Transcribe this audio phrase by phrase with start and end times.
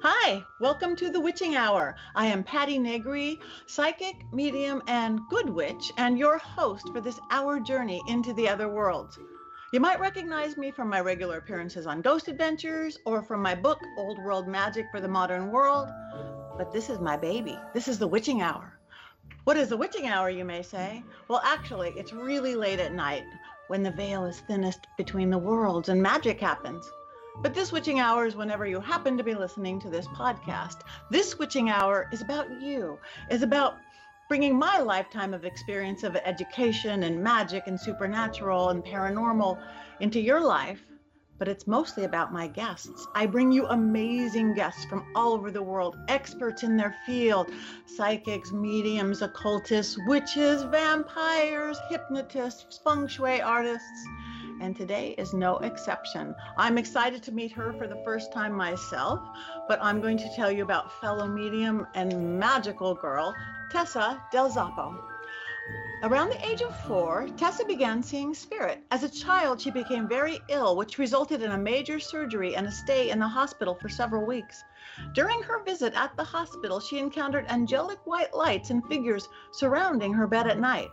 [0.00, 1.96] Hi, welcome to the Witching Hour.
[2.14, 7.58] I am Patti Negri, psychic, medium, and good witch, and your host for this hour
[7.58, 9.18] journey into the other worlds.
[9.72, 13.80] You might recognize me from my regular appearances on Ghost Adventures or from my book,
[13.96, 15.88] Old World Magic for the Modern World,
[16.56, 17.58] but this is my baby.
[17.74, 18.78] This is the Witching Hour.
[19.42, 21.02] What is the witching hour, you may say?
[21.26, 23.24] Well, actually, it's really late at night
[23.66, 26.88] when the veil is thinnest between the worlds and magic happens.
[27.40, 30.80] But this witching hour is whenever you happen to be listening to this podcast.
[31.08, 32.98] This witching hour is about you,
[33.30, 33.78] is about
[34.28, 39.62] bringing my lifetime of experience of education and magic and supernatural and paranormal
[40.00, 40.82] into your life.
[41.38, 43.06] But it's mostly about my guests.
[43.14, 47.52] I bring you amazing guests from all over the world, experts in their field
[47.86, 54.08] psychics, mediums, occultists, witches, vampires, hypnotists, feng shui artists
[54.60, 56.34] and today is no exception.
[56.56, 59.20] I'm excited to meet her for the first time myself,
[59.68, 63.34] but I'm going to tell you about fellow medium and magical girl,
[63.70, 65.02] Tessa Del Zoppo.
[66.02, 68.80] Around the age of four, Tessa began seeing spirit.
[68.92, 72.72] As a child, she became very ill, which resulted in a major surgery and a
[72.72, 74.62] stay in the hospital for several weeks.
[75.12, 80.28] During her visit at the hospital, she encountered angelic white lights and figures surrounding her
[80.28, 80.88] bed at night.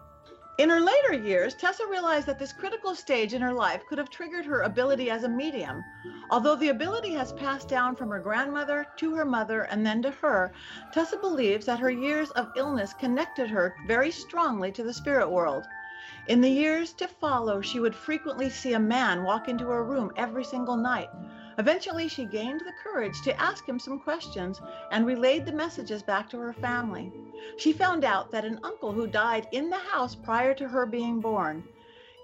[0.58, 4.09] In her later years, Tessa realized that this critical stage in her life could have
[4.09, 5.84] triggered her ability as a medium.
[6.30, 10.12] Although the ability has passed down from her grandmother to her mother and then to
[10.12, 10.53] her,
[10.94, 15.67] Tessa believes that her years of illness connected her very strongly to the spirit world.
[16.28, 20.14] In the years to follow, she would frequently see a man walk into her room
[20.16, 21.09] every single night.
[21.58, 26.30] Eventually, she gained the courage to ask him some questions and relayed the messages back
[26.30, 27.12] to her family.
[27.58, 31.19] She found out that an uncle who died in the house prior to her being
[31.19, 31.67] born.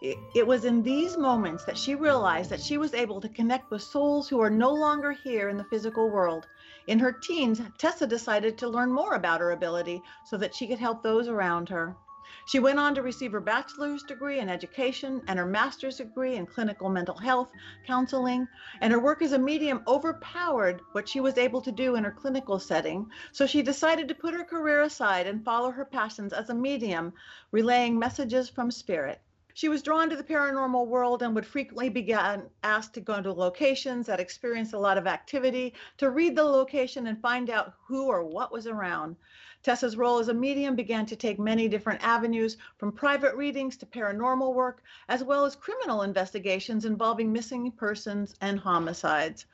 [0.01, 3.81] It, was in these moments that she realized that she was able to connect with
[3.83, 6.47] souls who are no longer here in the physical world.
[6.87, 10.79] In her teens, Tessa decided to learn more about her ability so that she could
[10.79, 11.97] help those around her.
[12.45, 16.45] She went on to receive her bachelor's degree in education and her master's degree in
[16.45, 17.51] clinical mental health
[17.85, 18.47] counseling.
[18.81, 22.11] And her work as a medium overpowered what she was able to do in her
[22.11, 23.09] clinical setting.
[23.31, 27.13] So she decided to put her career aside and follow her passions as a medium,
[27.51, 29.21] relaying messages from spirit.
[29.53, 33.33] She was drawn to the paranormal world and would frequently be asked to go to
[33.33, 38.05] locations that experienced a lot of activity, to read the location and find out who
[38.07, 39.17] or what was around.
[39.63, 43.85] Tessa's role as a medium began to take many different avenues, from private readings to
[43.85, 49.45] paranormal work, as well as criminal investigations involving missing persons and homicides.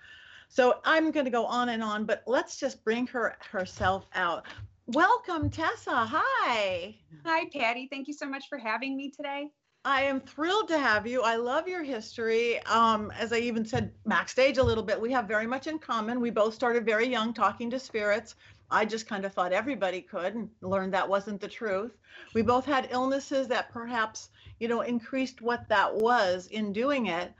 [0.50, 4.46] So I'm going to go on and on, but let's just bring her herself out.
[4.88, 6.06] Welcome, Tessa.
[6.06, 6.96] Hi.
[7.26, 7.90] Hi, Patti.
[7.92, 9.50] Thank you so much for having me today.
[9.84, 11.22] I am thrilled to have you.
[11.22, 12.60] I love your history.
[12.64, 16.20] Um, as I even said backstage a little bit, we have very much in common.
[16.20, 18.36] We both started very young talking to spirits.
[18.70, 21.98] I just kind of thought everybody could and learned that wasn't the truth.
[22.34, 24.30] We both had illnesses that perhaps,
[24.60, 27.34] you know, increased what that was in doing it.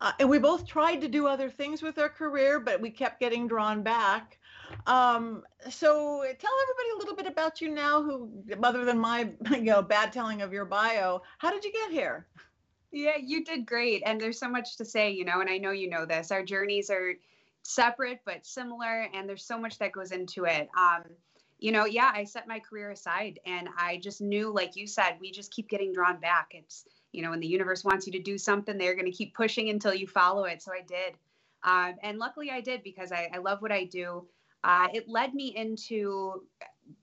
[0.00, 3.20] Uh, and we both tried to do other things with our career, but we kept
[3.20, 4.38] getting drawn back.
[4.86, 8.30] Um, so tell everybody a little bit about you now, who,
[8.62, 12.26] other than my, you know, bad telling of your bio, how did you get here?
[12.90, 14.02] Yeah, you did great.
[14.06, 16.30] And there's so much to say, you know, and I know you know this.
[16.30, 17.14] Our journeys are
[17.68, 20.68] separate but similar and there's so much that goes into it.
[20.76, 21.02] Um,
[21.58, 25.14] you know yeah i set my career aside and i just knew like you said
[25.20, 26.48] we just keep getting drawn back.
[26.52, 29.34] It's you know when the universe wants you to do something they're going to keep
[29.34, 30.62] pushing until you follow it.
[30.62, 31.14] So i did.
[31.64, 34.26] Um, and luckily i did because i, I love what i do.
[34.64, 36.42] Uh, it led me into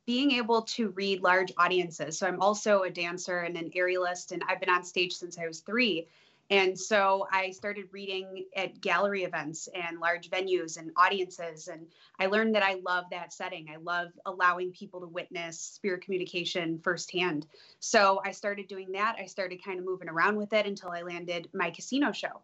[0.05, 2.17] being able to read large audiences.
[2.17, 5.45] So i'm also a dancer and an aerialist and i've been on stage since i
[5.47, 6.07] was three
[6.49, 11.67] and so I started reading at gallery events and large venues and audiences.
[11.67, 11.87] And
[12.19, 13.67] I learned that I love that setting.
[13.73, 17.47] I love allowing people to witness spirit communication firsthand.
[17.79, 19.15] So I started doing that.
[19.19, 22.41] I started kind of moving around with it until I landed my casino show.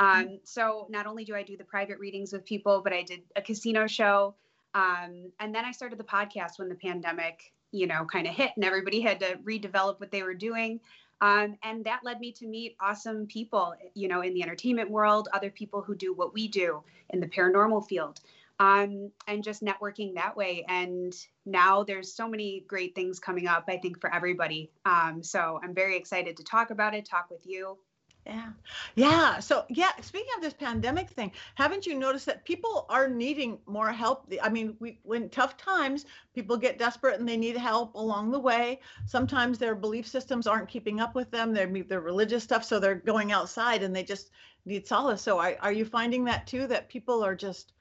[0.00, 3.22] Um, so not only do I do the private readings with people, but I did
[3.36, 4.34] a casino show.
[4.74, 8.50] Um, and then I started the podcast when the pandemic, you know, kind of hit
[8.56, 10.80] and everybody had to redevelop what they were doing.
[11.24, 15.26] Um, and that led me to meet awesome people, you know, in the entertainment world,
[15.32, 18.20] other people who do what we do in the paranormal field,
[18.60, 20.66] um, and just networking that way.
[20.68, 21.14] And
[21.46, 24.70] now there's so many great things coming up, I think, for everybody.
[24.84, 27.78] Um, so I'm very excited to talk about it, talk with you.
[28.26, 28.52] Yeah.
[28.94, 29.38] Yeah.
[29.40, 33.92] So, yeah, speaking of this pandemic thing, haven't you noticed that people are needing more
[33.92, 34.32] help?
[34.42, 38.38] I mean, we when tough times, people get desperate and they need help along the
[38.40, 38.80] way.
[39.06, 42.94] Sometimes their belief systems aren't keeping up with them, their their religious stuff, so they're
[42.94, 44.30] going outside and they just
[44.64, 45.20] need solace.
[45.20, 47.74] So, are, are you finding that too that people are just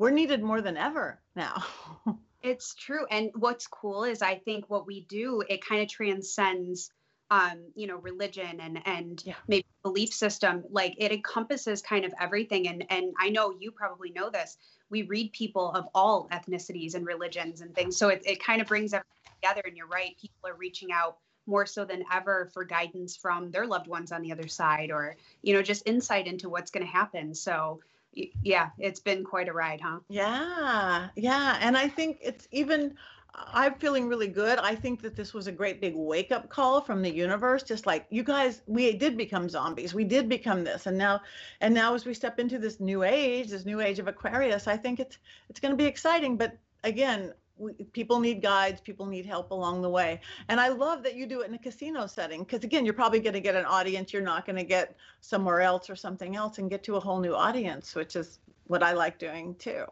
[0.00, 1.62] we're needed more than ever now.
[2.42, 3.04] it's true.
[3.10, 6.90] And what's cool is I think what we do, it kind of transcends
[7.30, 9.34] um, you know, religion and and yeah.
[9.46, 10.64] maybe belief system.
[10.70, 12.68] Like it encompasses kind of everything.
[12.68, 14.58] And and I know you probably know this.
[14.90, 17.96] We read people of all ethnicities and religions and things.
[17.96, 19.62] So it, it kind of brings everything together.
[19.64, 23.66] And you're right, people are reaching out more so than ever for guidance from their
[23.66, 26.92] loved ones on the other side or, you know, just insight into what's going to
[26.92, 27.34] happen.
[27.34, 27.80] So
[28.12, 30.00] yeah, it's been quite a ride, huh?
[30.08, 31.58] Yeah, yeah.
[31.60, 32.96] And I think it's even
[33.34, 34.58] I'm feeling really good.
[34.58, 37.62] I think that this was a great big wake up call from the universe.
[37.62, 39.94] Just like you guys, we did become zombies.
[39.94, 41.20] We did become this, and now,
[41.60, 44.76] and now as we step into this new age, this new age of Aquarius, I
[44.76, 45.18] think it's
[45.48, 46.36] it's going to be exciting.
[46.36, 48.80] But again, we, people need guides.
[48.80, 50.20] People need help along the way.
[50.48, 53.20] And I love that you do it in a casino setting because again, you're probably
[53.20, 56.58] going to get an audience you're not going to get somewhere else or something else,
[56.58, 59.84] and get to a whole new audience, which is what I like doing too.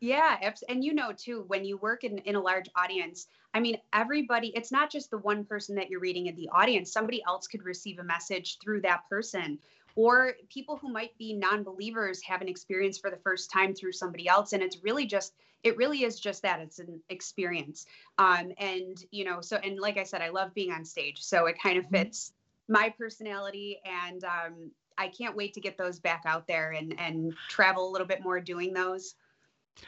[0.00, 3.78] Yeah, and you know too, when you work in, in a large audience, I mean,
[3.92, 6.92] everybody, it's not just the one person that you're reading in the audience.
[6.92, 9.58] Somebody else could receive a message through that person.
[9.96, 13.92] Or people who might be non believers have an experience for the first time through
[13.92, 14.52] somebody else.
[14.52, 15.34] And it's really just,
[15.64, 17.86] it really is just that it's an experience.
[18.18, 21.20] Um, and, you know, so, and like I said, I love being on stage.
[21.20, 21.96] So it kind of mm-hmm.
[21.96, 22.32] fits
[22.68, 23.80] my personality.
[23.84, 27.90] And um, I can't wait to get those back out there and, and travel a
[27.90, 29.16] little bit more doing those.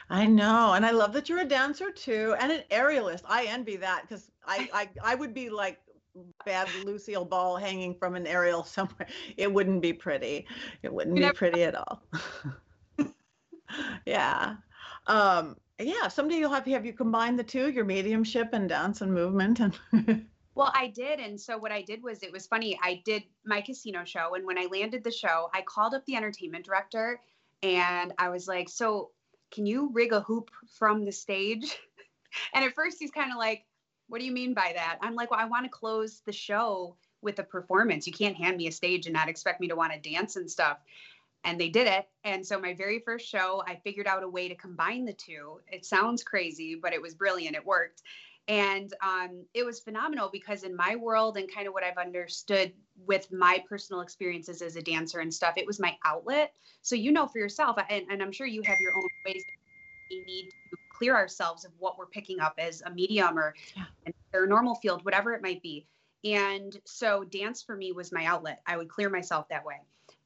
[0.09, 3.21] I know, and I love that you're a dancer too, and an aerialist.
[3.25, 5.79] I envy that because I, I I would be like
[6.45, 9.07] bad Lucille Ball hanging from an aerial somewhere.
[9.37, 10.45] It wouldn't be pretty.
[10.83, 12.03] It wouldn't be pretty at all.
[14.05, 14.55] yeah.
[15.07, 16.07] Um, yeah.
[16.07, 19.59] Someday you'll have to have you combine the two, your mediumship and dance and movement
[19.59, 20.25] and.
[20.53, 21.21] Well, I did.
[21.21, 22.77] And so what I did was it was funny.
[22.83, 24.35] I did my casino show.
[24.35, 27.21] And when I landed the show, I called up the entertainment director
[27.63, 29.11] and I was like, So
[29.51, 31.77] can you rig a hoop from the stage?
[32.53, 33.65] and at first he's kind of like,
[34.07, 34.97] what do you mean by that?
[35.01, 38.07] I'm like, well, I want to close the show with a performance.
[38.07, 40.49] You can't hand me a stage and not expect me to want to dance and
[40.49, 40.79] stuff.
[41.43, 42.07] And they did it.
[42.23, 45.59] And so my very first show, I figured out a way to combine the two.
[45.67, 47.55] It sounds crazy, but it was brilliant.
[47.55, 48.03] It worked.
[48.47, 52.73] And um, it was phenomenal because in my world and kind of what I've understood
[53.05, 56.53] with my personal experiences as a dancer and stuff, it was my outlet.
[56.81, 59.43] So you know for yourself, and, and I'm sure you have your own ways
[60.09, 63.85] we need to clear ourselves of what we're picking up as a medium or yeah.
[64.05, 65.85] an paranormal field, whatever it might be.
[66.23, 68.61] And so dance for me was my outlet.
[68.67, 69.77] I would clear myself that way.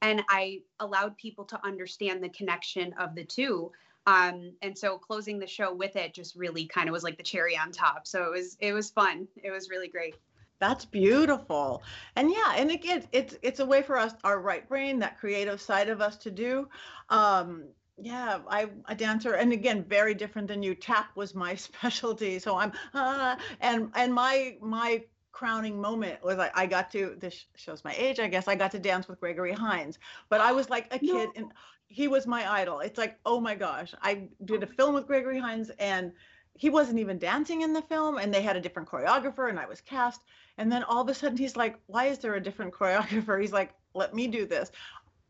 [0.02, 3.72] And I allowed people to understand the connection of the two
[4.06, 7.22] um, and so closing the show with it just really kind of was like the
[7.22, 8.06] cherry on top.
[8.06, 9.26] So it was it was fun.
[9.42, 10.14] It was really great.
[10.58, 11.82] That's beautiful.
[12.14, 15.60] And yeah, and again, it's it's a way for us, our right brain, that creative
[15.60, 16.68] side of us to do.
[17.10, 17.64] Um,
[17.98, 20.74] yeah, I a dancer, and again, very different than you.
[20.74, 25.02] Tap was my specialty, so I'm uh, and and my my
[25.32, 28.48] crowning moment was like I got to this shows my age, I guess.
[28.48, 29.98] I got to dance with Gregory Hines,
[30.30, 31.32] but I was like a kid, no.
[31.36, 31.52] and
[31.88, 32.80] he was my idol.
[32.80, 36.12] It's like, oh my gosh, I did a film with Gregory Hines and
[36.54, 39.66] he wasn't even dancing in the film and they had a different choreographer and I
[39.66, 40.20] was cast.
[40.58, 43.40] And then all of a sudden he's like, why is there a different choreographer?
[43.40, 44.70] He's like, let me do this.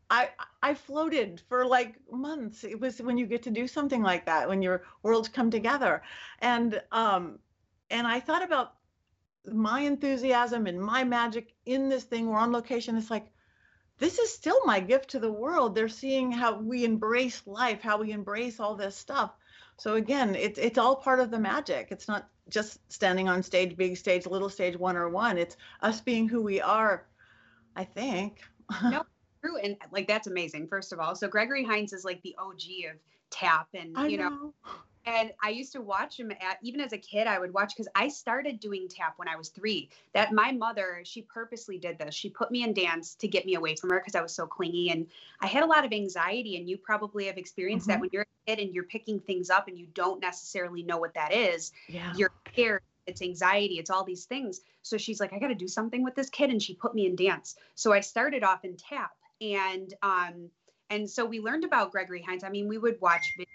[0.09, 0.29] I
[0.63, 2.63] I floated for like months.
[2.63, 6.01] It was when you get to do something like that, when your worlds come together.
[6.39, 7.39] And um
[7.89, 8.73] and I thought about
[9.45, 12.27] my enthusiasm and my magic in this thing.
[12.27, 12.97] We're on location.
[12.97, 13.27] It's like,
[13.99, 15.73] this is still my gift to the world.
[15.73, 19.31] They're seeing how we embrace life, how we embrace all this stuff.
[19.77, 21.87] So again, it's it's all part of the magic.
[21.91, 25.37] It's not just standing on stage, big stage, little stage, one or one.
[25.37, 27.05] It's us being who we are.
[27.75, 28.41] I think.
[28.83, 29.03] no,
[29.41, 30.67] true, and like that's amazing.
[30.67, 32.99] First of all, so Gregory Hines is like the OG of
[33.29, 34.53] tap, and I you know, know
[35.07, 37.27] and I used to watch him at even as a kid.
[37.27, 39.89] I would watch because I started doing tap when I was three.
[40.13, 42.13] That my mother, she purposely did this.
[42.13, 44.45] She put me in dance to get me away from her because I was so
[44.45, 45.07] clingy and
[45.41, 46.57] I had a lot of anxiety.
[46.57, 47.93] And you probably have experienced mm-hmm.
[47.93, 50.97] that when you're a kid and you're picking things up and you don't necessarily know
[50.97, 51.71] what that is.
[51.87, 52.11] Yeah.
[52.17, 52.81] You're scared.
[53.05, 53.75] It's anxiety.
[53.75, 54.59] It's all these things.
[54.81, 57.05] So she's like, I got to do something with this kid, and she put me
[57.05, 57.55] in dance.
[57.75, 60.49] So I started off in tap, and um,
[60.89, 62.43] and so we learned about Gregory Hines.
[62.43, 63.45] I mean, we would watch videos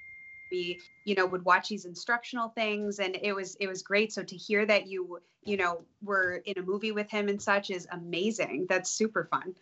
[0.52, 3.00] we you know would watch these instructional things.
[3.00, 4.12] And it was it was great.
[4.12, 7.70] So to hear that you you know were in a movie with him and such
[7.70, 8.66] is amazing.
[8.68, 9.54] That's super fun.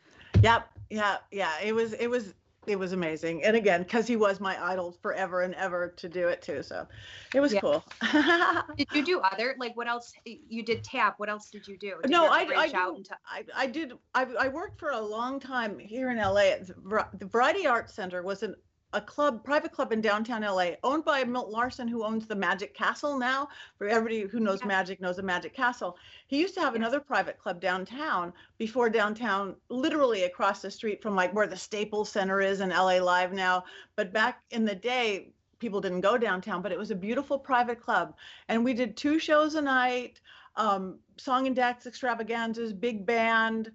[0.42, 0.68] Yep.
[0.90, 1.16] Yeah.
[1.30, 1.52] Yeah.
[1.62, 2.34] It was it was
[2.66, 3.42] it was amazing.
[3.44, 6.62] And again because he was my idol forever and ever to do it too.
[6.62, 6.86] So
[7.34, 7.60] it was yeah.
[7.60, 7.84] cool.
[8.76, 11.14] Did you do other like what else you did tap.
[11.18, 11.94] What else did you do?
[12.02, 15.40] Did no you I, I, do, I, I did I, I worked for a long
[15.40, 18.54] time here in la at the variety arts center was an
[18.92, 22.74] a club, private club in downtown LA, owned by Milt Larsen, who owns the Magic
[22.74, 23.48] Castle now.
[23.78, 24.68] For everybody who knows yeah.
[24.68, 25.96] Magic, knows the Magic Castle.
[26.26, 31.14] He used to have another private club downtown before downtown, literally across the street from
[31.14, 33.64] like where the Staples Center is in LA Live now.
[33.96, 37.80] But back in the day, people didn't go downtown, but it was a beautiful private
[37.80, 38.16] club,
[38.48, 40.20] and we did two shows a night.
[40.56, 43.70] Um, song and dance extravaganzas, big band,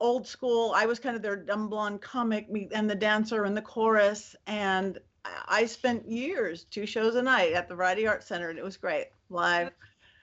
[0.00, 0.72] old school.
[0.74, 4.34] I was kind of their dumb blonde comic and the dancer and the chorus.
[4.46, 4.98] And
[5.46, 8.76] I spent years, two shows a night at the Variety Arts Center, and it was
[8.76, 9.08] great.
[9.28, 9.70] Live,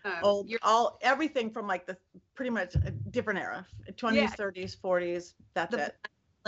[0.03, 1.95] um, old, all everything from like the
[2.35, 4.29] pretty much a different era, 20s, yeah.
[4.31, 5.33] 30s, 40s.
[5.53, 5.95] That's the, it.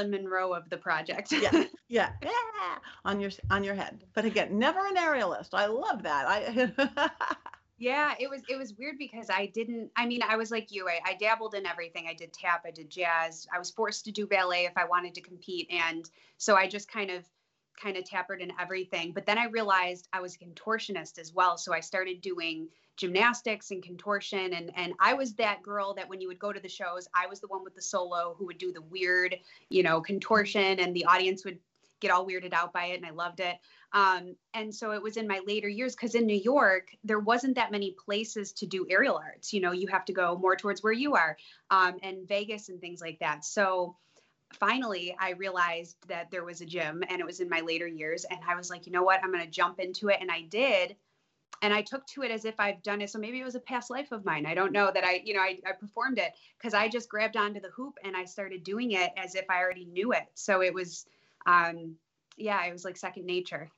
[0.09, 1.31] Monroe of the project.
[1.31, 1.51] yeah,
[1.89, 2.29] yeah, yeah,
[3.03, 4.05] on your on your head.
[4.13, 5.49] But again, never an aerialist.
[5.53, 6.25] I love that.
[6.27, 7.09] I
[7.79, 9.89] Yeah, it was it was weird because I didn't.
[9.95, 10.89] I mean, I was like you.
[10.89, 12.07] I, I dabbled in everything.
[12.09, 12.63] I did tap.
[12.65, 13.47] I did jazz.
[13.53, 16.91] I was forced to do ballet if I wanted to compete, and so I just
[16.91, 17.23] kind of
[17.81, 19.13] kind of tappered in everything.
[19.13, 22.67] But then I realized I was a contortionist as well, so I started doing
[22.97, 26.59] gymnastics and contortion and and I was that girl that when you would go to
[26.59, 29.37] the shows I was the one with the solo who would do the weird
[29.69, 31.59] you know contortion and the audience would
[31.99, 33.57] get all weirded out by it and I loved it
[33.91, 37.55] um, and so it was in my later years because in New York, there wasn't
[37.55, 39.51] that many places to do aerial arts.
[39.51, 41.37] You know, you have to go more towards where you are
[41.71, 43.43] um, and Vegas and things like that.
[43.43, 43.95] So
[44.53, 48.25] finally, I realized that there was a gym and it was in my later years.
[48.25, 49.23] And I was like, you know what?
[49.23, 50.17] I'm going to jump into it.
[50.21, 50.95] And I did.
[51.61, 53.09] And I took to it as if I've done it.
[53.09, 54.45] So maybe it was a past life of mine.
[54.45, 57.35] I don't know that I, you know, I, I performed it because I just grabbed
[57.35, 60.25] onto the hoop and I started doing it as if I already knew it.
[60.35, 61.05] So it was,
[61.49, 61.95] um,
[62.37, 63.69] yeah, it was like second nature.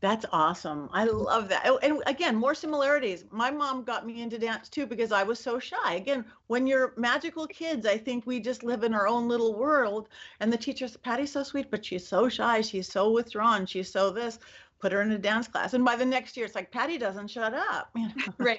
[0.00, 0.90] That's awesome.
[0.92, 1.62] I love that.
[1.64, 3.24] Oh, and again, more similarities.
[3.30, 5.94] My mom got me into dance too because I was so shy.
[5.94, 10.08] Again, when you're magical kids, I think we just live in our own little world.
[10.40, 12.62] And the teacher's, Patti's so sweet, but she's so shy.
[12.62, 13.64] She's so withdrawn.
[13.64, 14.40] She's so this.
[14.80, 15.74] Put her in a dance class.
[15.74, 17.94] And by the next year, it's like, Patti doesn't shut up.
[18.38, 18.58] right.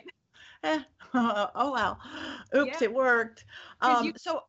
[0.64, 0.80] eh,
[1.14, 1.98] oh, wow.
[2.56, 2.86] Oops, yeah.
[2.86, 3.44] it worked.
[3.82, 4.44] Um, you, so,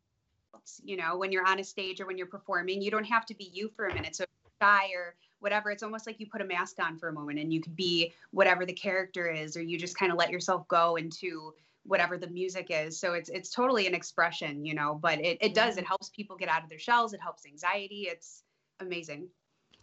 [0.84, 3.34] you know, when you're on a stage or when you're performing, you don't have to
[3.34, 4.16] be you for a minute.
[4.16, 4.24] So,
[4.62, 7.52] shy or whatever it's almost like you put a mask on for a moment and
[7.52, 10.96] you could be whatever the character is or you just kind of let yourself go
[10.96, 11.52] into
[11.84, 15.52] whatever the music is so it's it's totally an expression you know but it, it
[15.52, 18.42] does it helps people get out of their shells it helps anxiety it's
[18.80, 19.28] amazing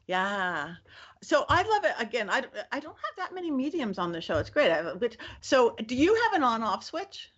[0.07, 0.73] yeah.
[1.21, 1.93] So I love it.
[1.97, 4.39] Again, I, I don't have that many mediums on the show.
[4.39, 4.69] It's great.
[4.69, 7.29] I, but, so do you have an on off switch?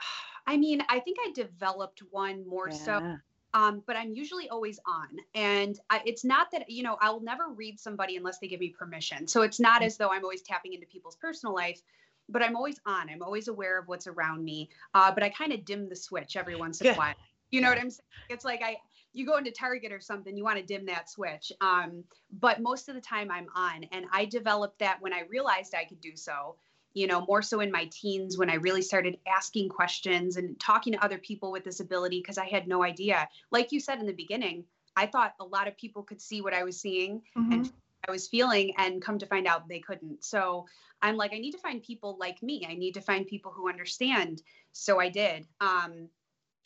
[0.46, 2.76] I mean, I think I developed one more yeah.
[2.76, 3.16] so
[3.54, 5.08] um, but I'm usually always on.
[5.34, 8.70] And I, it's not that, you know, I'll never read somebody unless they give me
[8.70, 9.26] permission.
[9.26, 9.86] So it's not mm.
[9.86, 11.82] as though I'm always tapping into people's personal life,
[12.28, 13.10] but I'm always on.
[13.10, 14.70] I'm always aware of what's around me.
[14.94, 17.14] Uh, but I kind of dim the switch every once in a while.
[17.50, 18.06] You know what I'm saying?
[18.30, 18.78] It's like I,
[19.12, 21.52] you go into Target or something, you want to dim that switch.
[21.60, 22.04] Um,
[22.40, 23.84] but most of the time I'm on.
[23.92, 26.56] And I developed that when I realized I could do so
[26.94, 30.92] you know, more so in my teens when I really started asking questions and talking
[30.92, 33.28] to other people with disability because I had no idea.
[33.50, 34.64] Like you said in the beginning,
[34.96, 37.52] I thought a lot of people could see what I was seeing mm-hmm.
[37.52, 37.72] and
[38.06, 40.24] I was feeling, and come to find out they couldn't.
[40.24, 40.66] So
[41.02, 42.66] I'm like, I need to find people like me.
[42.68, 44.42] I need to find people who understand.
[44.72, 45.46] So I did.
[45.60, 46.08] Um,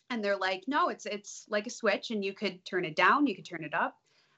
[0.09, 3.26] and they're like, no, it's it's like a switch, and you could turn it down,
[3.26, 3.97] you could turn it up.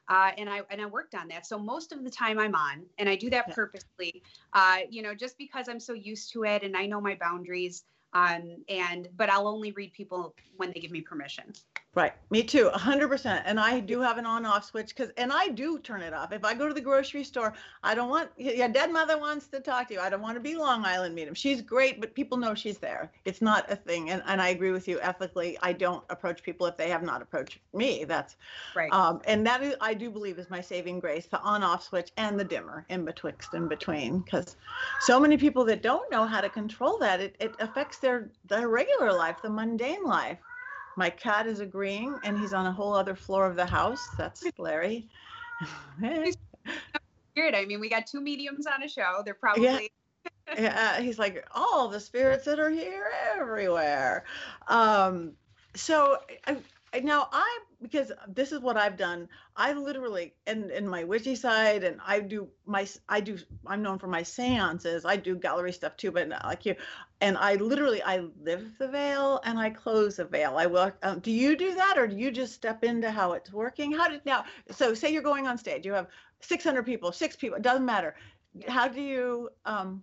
[0.08, 1.46] Uh, and I and I worked on that.
[1.46, 4.22] So most of the time I'm on, and I do that purposely.
[4.52, 7.84] Uh, you know, just because I'm so used to it and I know my boundaries.
[8.14, 11.52] Um, and but I'll only read people when they give me permission.
[11.98, 12.12] Right.
[12.30, 12.70] Me too.
[12.72, 13.42] 100%.
[13.44, 16.30] And I do have an on off switch because, and I do turn it off.
[16.30, 19.58] If I go to the grocery store, I don't want, yeah, dead mother wants to
[19.58, 20.00] talk to you.
[20.00, 21.34] I don't want to be Long Island medium.
[21.34, 23.10] She's great, but people know she's there.
[23.24, 24.10] It's not a thing.
[24.10, 25.58] And, and I agree with you ethically.
[25.60, 28.04] I don't approach people if they have not approached me.
[28.04, 28.36] That's
[28.76, 28.92] right.
[28.92, 32.12] Um, and that is, I do believe is my saving grace, the on off switch
[32.16, 34.20] and the dimmer in betwixt and between.
[34.20, 34.54] Because
[35.00, 38.68] so many people that don't know how to control that, it, it affects their, their
[38.68, 40.38] regular life, the mundane life.
[40.98, 44.08] My cat is agreeing, and he's on a whole other floor of the house.
[44.18, 45.08] That's Larry.
[46.00, 47.54] Weird.
[47.54, 49.22] I mean, we got two mediums on a show.
[49.24, 49.92] They're probably.
[50.48, 50.58] Yeah.
[50.58, 54.24] yeah, he's like all the spirits that are here everywhere.
[54.66, 55.34] Um,
[55.76, 56.56] so I,
[57.02, 59.28] now I because this is what I've done.
[59.56, 63.98] I literally and in my witchy side, and I do my I do I'm known
[63.98, 65.04] for my seances.
[65.04, 66.74] I do gallery stuff too, but not like you.
[67.20, 70.56] And I literally I live the veil and I close the veil.
[70.56, 70.92] I will.
[71.02, 73.92] Um, do you do that, or do you just step into how it's working?
[73.92, 74.44] How did now?
[74.70, 76.08] So say you're going on stage, you have
[76.40, 77.56] 600 people, six people.
[77.56, 78.14] It doesn't matter.
[78.54, 78.72] Yeah.
[78.72, 80.02] How do you um,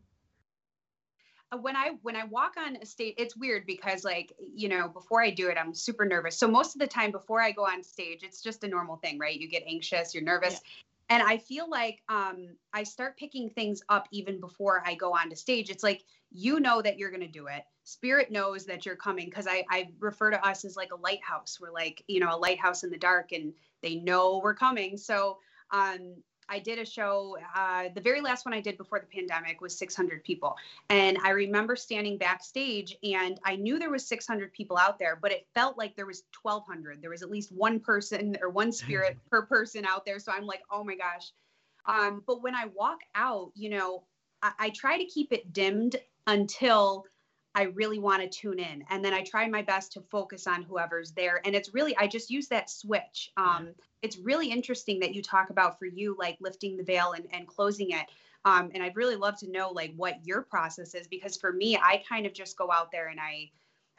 [1.58, 5.22] when I when I walk on a stage, it's weird because like you know before
[5.22, 6.38] I do it, I'm super nervous.
[6.38, 9.20] So most of the time before I go on stage, it's just a normal thing,
[9.20, 9.40] right?
[9.40, 10.54] You get anxious, you're nervous.
[10.54, 10.60] Yeah.
[11.08, 15.30] And I feel like um, I start picking things up even before I go on
[15.30, 15.70] to stage.
[15.70, 17.64] It's like you know that you're going to do it.
[17.84, 21.60] Spirit knows that you're coming because I, I refer to us as like a lighthouse.
[21.62, 24.98] We're like you know a lighthouse in the dark, and they know we're coming.
[24.98, 25.38] So
[25.72, 26.16] um,
[26.50, 27.38] I did a show.
[27.56, 30.56] Uh, the very last one I did before the pandemic was 600 people,
[30.90, 35.32] and I remember standing backstage, and I knew there was 600 people out there, but
[35.32, 37.02] it felt like there was 1,200.
[37.02, 40.20] There was at least one person or one spirit per person out there.
[40.20, 41.32] So I'm like, oh my gosh.
[41.86, 44.04] Um, but when I walk out, you know,
[44.42, 45.96] I, I try to keep it dimmed
[46.28, 47.06] until
[47.56, 48.84] I really want to tune in.
[48.90, 51.42] And then I try my best to focus on whoever's there.
[51.46, 53.32] And it's really, I just use that switch.
[53.38, 53.70] Um,
[54.02, 57.48] it's really interesting that you talk about for you, like lifting the veil and, and
[57.48, 58.06] closing it.
[58.44, 61.78] Um, and I'd really love to know like what your process is because for me,
[61.78, 63.50] I kind of just go out there and I,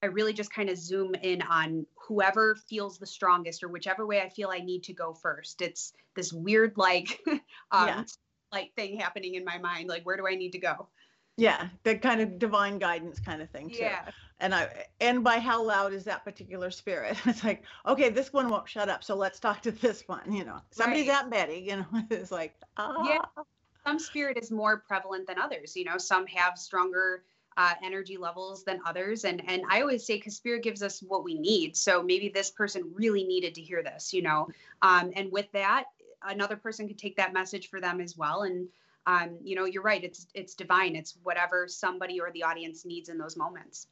[0.02, 4.20] I really just kind of zoom in on whoever feels the strongest or whichever way
[4.20, 5.62] I feel I need to go first.
[5.62, 7.20] It's this weird like
[7.72, 8.04] um yeah.
[8.52, 9.88] like thing happening in my mind.
[9.88, 10.88] Like where do I need to go?
[11.36, 13.82] Yeah, the kind of divine guidance kind of thing too.
[13.82, 14.10] Yeah.
[14.40, 17.16] And I and by how loud is that particular spirit?
[17.26, 20.32] It's like, okay, this one won't shut up, so let's talk to this one.
[20.32, 21.30] You know, somebody's right.
[21.30, 21.58] Betty.
[21.58, 23.04] You know, it's like, ah.
[23.06, 23.42] Yeah.
[23.84, 25.76] Some spirit is more prevalent than others.
[25.76, 27.22] You know, some have stronger
[27.56, 31.22] uh, energy levels than others, and and I always say because spirit gives us what
[31.22, 31.76] we need.
[31.76, 34.12] So maybe this person really needed to hear this.
[34.12, 34.48] You know,
[34.82, 35.84] um, and with that,
[36.22, 38.68] another person could take that message for them as well, and
[39.06, 40.02] um, you know, you're right.
[40.02, 40.96] It's it's divine.
[40.96, 43.86] It's whatever somebody or the audience needs in those moments.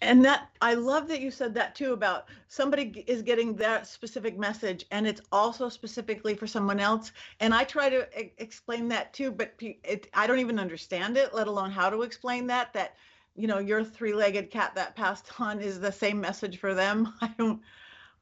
[0.00, 4.38] And that I love that you said that too about somebody is getting that specific
[4.38, 7.10] message and it's also specifically for someone else.
[7.40, 11.34] And I try to e- explain that too, but it, I don't even understand it,
[11.34, 12.72] let alone how to explain that.
[12.74, 12.94] That
[13.34, 17.12] you know, your three-legged cat that passed on is the same message for them.
[17.20, 17.60] I don't,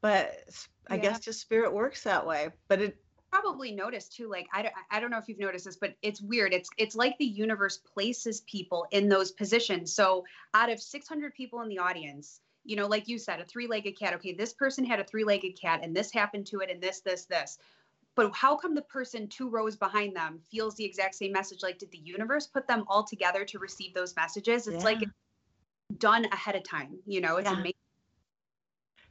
[0.00, 0.44] but
[0.88, 1.02] I yeah.
[1.02, 2.50] guess just spirit works that way.
[2.68, 2.96] But it
[3.30, 6.20] probably noticed too like I don't, I don't know if you've noticed this but it's
[6.20, 6.52] weird.
[6.52, 9.92] It's it's like the universe places people in those positions.
[9.92, 13.96] So out of 600 people in the audience you know like you said a three-legged
[13.98, 17.00] cat okay this person had a three-legged cat and this happened to it and this
[17.00, 17.58] this this.
[18.14, 21.62] But how come the person two rows behind them feels the exact same message?
[21.62, 24.66] Like did the universe put them all together to receive those messages?
[24.66, 24.84] It's yeah.
[24.84, 24.98] like
[25.98, 27.56] done ahead of time you know it's yeah.
[27.56, 27.75] amazing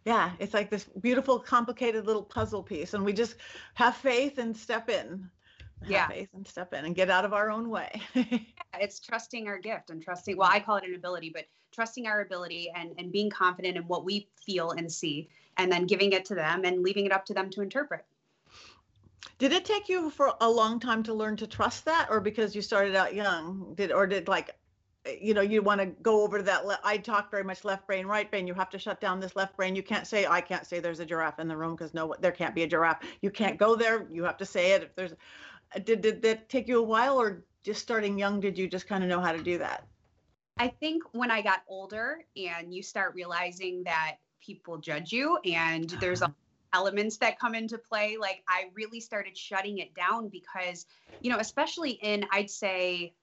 [0.05, 3.35] yeah it's like this beautiful complicated little puzzle piece and we just
[3.73, 5.29] have faith and step in.
[5.81, 6.07] Have yeah.
[6.07, 8.01] faith and step in and get out of our own way.
[8.15, 12.07] Yeah, it's trusting our gift and trusting well i call it an ability but trusting
[12.07, 16.11] our ability and and being confident in what we feel and see and then giving
[16.11, 18.05] it to them and leaving it up to them to interpret.
[19.37, 22.55] Did it take you for a long time to learn to trust that or because
[22.55, 23.73] you started out young?
[23.75, 24.55] Did or did like
[25.21, 28.05] you know you want to go over that le- i talk very much left brain
[28.05, 28.47] right brain.
[28.47, 29.75] You have to shut down this left brain.
[29.75, 32.31] You can't say i can't say there's a giraffe in the room because no there
[32.31, 33.01] can't be a giraffe.
[33.21, 34.07] You can't go there.
[34.11, 34.83] You have to say it.
[34.83, 35.13] If there's
[35.83, 39.03] did, did that take you a while or just starting young did you just kind
[39.03, 39.85] of know how to do that?
[40.57, 45.89] I think when i got older and you start realizing that people judge you and
[46.01, 46.31] there's uh-huh.
[46.73, 50.85] elements that come into play like i really started shutting it down because
[51.21, 53.13] you know especially in i'd say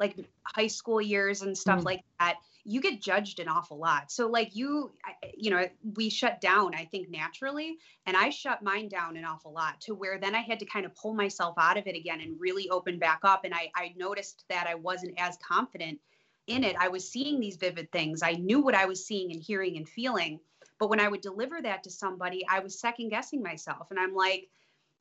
[0.00, 1.84] like high school years and stuff mm.
[1.84, 4.10] like that you get judged an awful lot.
[4.10, 4.90] So like you
[5.36, 9.52] you know we shut down i think naturally and i shut mine down an awful
[9.52, 12.20] lot to where then i had to kind of pull myself out of it again
[12.20, 15.98] and really open back up and i i noticed that i wasn't as confident
[16.46, 16.74] in it.
[16.80, 18.22] I was seeing these vivid things.
[18.22, 20.40] I knew what i was seeing and hearing and feeling
[20.78, 24.14] but when i would deliver that to somebody i was second guessing myself and i'm
[24.14, 24.48] like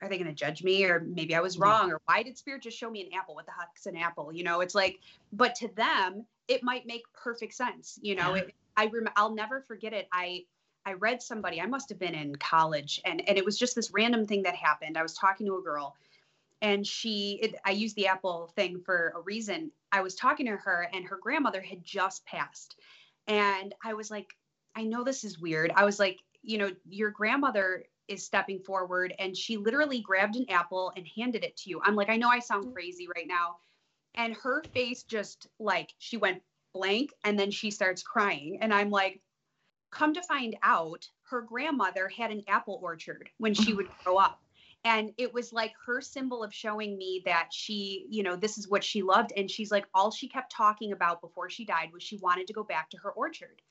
[0.02, 2.62] are they going to judge me or maybe i was wrong or why did spirit
[2.62, 4.62] just show me an apple what the heck's an apple you know?
[4.62, 5.00] It's like
[5.34, 8.34] but to them it might make perfect sense you know?
[8.36, 10.08] It, i rem- i'll never forget it.
[10.12, 10.46] I
[10.86, 13.92] i read somebody i must have been in college and and it was just this
[13.92, 14.98] random thing that happened.
[14.98, 15.96] I was talking to a girl
[16.62, 19.72] and she it, i used the apple thing for a reason.
[19.92, 22.78] I was talking to her and her grandmother had just passed
[23.28, 24.30] and i was like
[24.76, 25.72] i know this is weird.
[25.76, 30.50] I was like you know your grandmother is stepping forward and she literally grabbed an
[30.50, 31.82] apple and handed it to you.
[31.84, 32.74] I'm like, I know I sound mm.
[32.74, 33.58] crazy right now.
[34.16, 36.42] And her face just like she went
[36.74, 38.58] blank and then she starts crying.
[38.62, 39.22] And I'm like,
[39.92, 44.42] come to find out, her grandmother had an apple orchard when she would grow up.
[44.86, 48.70] And it was like her symbol of showing me that she, you know, this is
[48.70, 49.34] what she loved.
[49.36, 52.54] And she's like, all she kept talking about before she died was she wanted to
[52.54, 53.62] go back to her orchard.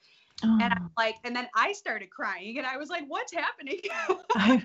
[0.44, 0.58] Oh.
[0.60, 0.90] And I'm oh.
[0.96, 3.80] like, and then I started crying and I was like, what's happening?
[4.34, 4.62] I,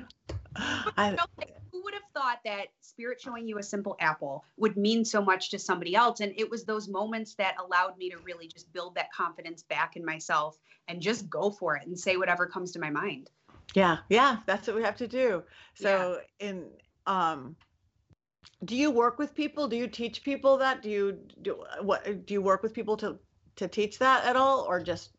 [0.97, 5.03] I, like who would have thought that spirit showing you a simple apple would mean
[5.03, 6.19] so much to somebody else?
[6.19, 9.95] And it was those moments that allowed me to really just build that confidence back
[9.95, 10.57] in myself
[10.87, 13.29] and just go for it and say whatever comes to my mind.
[13.73, 15.43] Yeah, yeah, that's what we have to do.
[15.73, 16.47] So yeah.
[16.47, 16.65] in
[17.07, 17.55] um
[18.65, 19.67] do you work with people?
[19.67, 20.81] Do you teach people that?
[20.81, 23.17] Do you do what do you work with people to
[23.55, 25.12] to teach that at all or just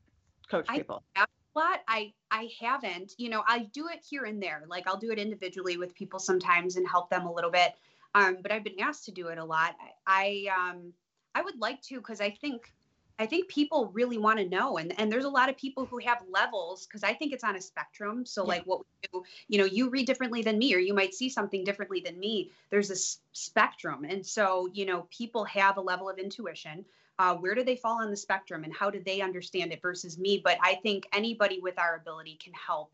[0.55, 1.03] coach people?
[1.17, 3.15] I, lot I I haven't.
[3.19, 4.65] You know, I do it here and there.
[4.69, 7.73] Like I'll do it individually with people sometimes and help them a little bit.
[8.15, 9.75] Um, but I've been asked to do it a lot.
[10.07, 10.93] I um
[11.35, 12.73] I would like to because I think
[13.19, 14.77] I think people really want to know.
[14.77, 17.55] And, and there's a lot of people who have levels because I think it's on
[17.55, 18.27] a spectrum.
[18.27, 18.49] So, yeah.
[18.49, 21.29] like what we do, you know, you read differently than me, or you might see
[21.29, 22.51] something differently than me.
[22.71, 24.05] There's a s- spectrum.
[24.05, 26.85] And so, you know, people have a level of intuition.
[27.19, 30.19] Uh, where do they fall on the spectrum and how do they understand it versus
[30.19, 30.41] me?
[30.43, 32.91] But I think anybody with our ability can help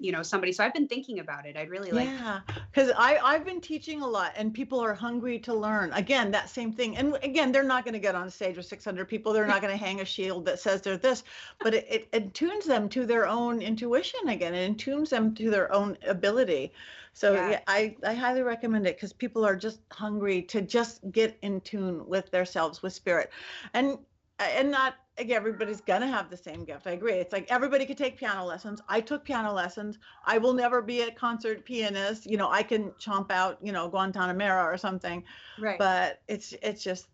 [0.00, 2.40] you know somebody so i've been thinking about it i'd really like yeah
[2.72, 6.50] because i i've been teaching a lot and people are hungry to learn again that
[6.50, 9.46] same thing and again they're not going to get on stage with 600 people they're
[9.46, 11.22] not going to hang a shield that says they're this
[11.60, 15.48] but it, it, it tunes them to their own intuition again it tunes them to
[15.50, 16.72] their own ability
[17.12, 21.08] so yeah, yeah I, I highly recommend it because people are just hungry to just
[21.12, 23.30] get in tune with themselves with spirit
[23.72, 23.96] and
[24.38, 26.86] and not again, everybody's gonna have the same gift.
[26.86, 27.14] I agree.
[27.14, 28.80] It's like everybody could take piano lessons.
[28.88, 29.98] I took piano lessons.
[30.26, 32.26] I will never be a concert pianist.
[32.26, 35.22] You know, I can chomp out, you know, Guantanamera or something.
[35.58, 35.78] Right.
[35.78, 37.06] But it's it's just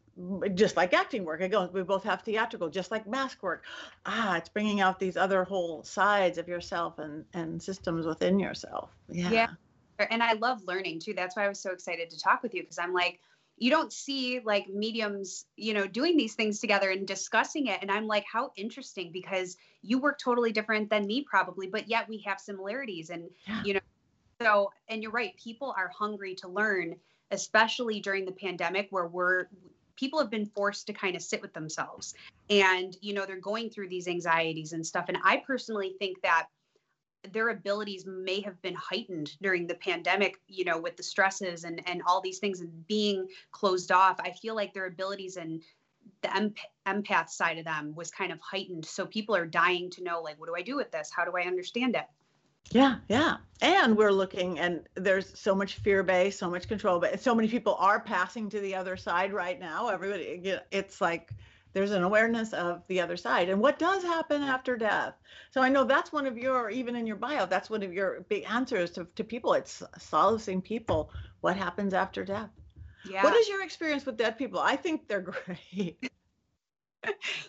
[0.54, 1.40] just like acting work.
[1.40, 1.68] Again.
[1.72, 3.64] We both have theatrical, just like mask work.
[4.06, 8.90] Ah, it's bringing out these other whole sides of yourself and and systems within yourself.
[9.10, 9.30] Yeah.
[9.30, 9.48] Yeah.
[10.10, 11.12] And I love learning too.
[11.12, 13.20] That's why I was so excited to talk with you because I'm like
[13.60, 17.78] you don't see like mediums you know doing these things together and discussing it.
[17.80, 22.08] And i'm like how interesting because you work totally different than me probably but yet
[22.08, 23.62] we have similarities and yeah.
[23.64, 23.80] you know
[24.40, 26.96] so and you're right people are hungry to learn
[27.30, 29.46] especially during the pandemic where we're
[30.00, 32.14] people have been forced to kind of sit with themselves.
[32.48, 35.04] And you know they're going through these anxieties and stuff.
[35.08, 36.46] And i personally think that
[37.32, 41.86] their abilities may have been heightened during the pandemic you know with the stresses and
[41.86, 44.18] and all these things and being closed off.
[44.20, 45.62] I feel like their abilities and
[46.22, 46.54] the
[46.86, 48.84] empath side of them was kind of heightened.
[48.84, 51.10] So people are dying to know like what do i do with this?
[51.14, 52.06] How do i understand it?
[52.70, 53.36] Yeah yeah.
[53.60, 57.48] And we're looking and there's so much fear based so much control but so many
[57.48, 59.88] people are passing to the other side right now.
[59.88, 61.32] Everybody it's like
[61.72, 65.14] there's an awareness of the other side and what does happen after death.
[65.50, 68.22] So i know that's one of your even in your bio that's one of your
[68.28, 69.52] big answers to, to people.
[69.54, 72.50] It's solacing people what happens after death.
[73.04, 73.22] Yeah.
[73.22, 74.60] What is your experience with dead people?
[74.60, 76.10] I think they're great.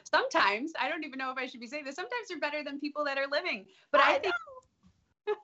[0.04, 2.80] Sometimes i don't even know if i should be saying this sometimes they're better than
[2.80, 4.34] people that are living but i, I think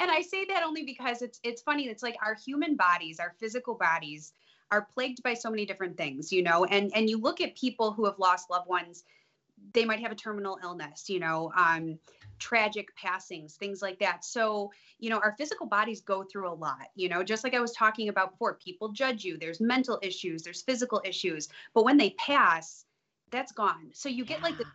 [0.00, 3.34] and i say that only because it's it's funny it's like our human bodies our
[3.40, 4.34] physical bodies
[4.74, 7.92] are plagued by so many different things, you know, and and you look at people
[7.92, 9.04] who have lost loved ones,
[9.72, 11.98] they might have a terminal illness, you know, um,
[12.38, 14.24] tragic passings, things like that.
[14.24, 17.60] So, you know, our physical bodies go through a lot, you know, just like I
[17.60, 21.96] was talking about before, people judge you, there's mental issues, there's physical issues, but when
[21.96, 22.84] they pass,
[23.30, 23.90] that's gone.
[23.92, 24.66] So you get like the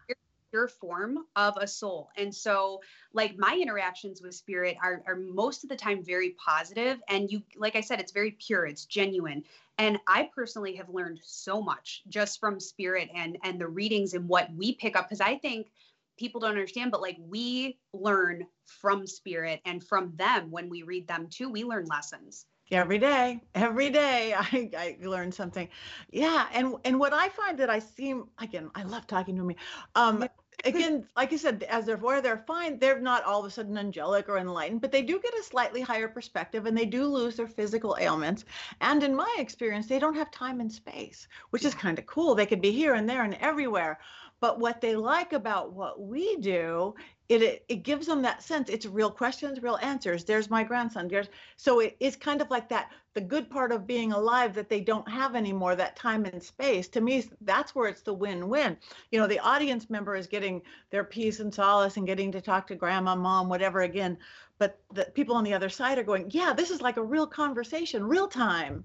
[0.50, 2.10] pure form of a soul.
[2.18, 2.82] And so,
[3.14, 7.42] like, my interactions with spirit are, are most of the time very positive And you,
[7.56, 9.44] like I said, it's very pure, it's genuine.
[9.78, 14.28] And I personally have learned so much just from spirit and and the readings and
[14.28, 15.72] what we pick up because I think
[16.18, 21.08] people don't understand, but like we learn from spirit and from them when we read
[21.08, 25.68] them too, we learn lessons every day every day I, I learn something
[26.12, 29.56] yeah and and what i find that i seem again i love talking to me
[29.96, 30.28] um
[30.65, 33.78] again, like I said, as they're where they're fine, they're not all of a sudden
[33.78, 37.36] angelic or enlightened, but they do get a slightly higher perspective and they do lose
[37.36, 38.45] their physical ailments.
[38.82, 42.36] And in my experience, they don't have time and space, which is kind of cool.
[42.36, 44.00] They could be here and there and everywhere.
[44.41, 46.95] But what they like about what we do
[47.30, 51.30] it, it, gives them that sense it's real questions real answers there's my grandson there's
[51.58, 54.82] so it, it's kind of like that the good part of being alive that they
[54.82, 58.78] don't have anymore that time and space to me that's where it's the win-win.
[59.12, 62.68] You know the audience member is getting their peace and solace and getting to talk
[62.68, 64.18] to grandma mom whatever again
[64.58, 67.28] but the people on the other side are going yeah this is like a real
[67.28, 68.84] conversation real time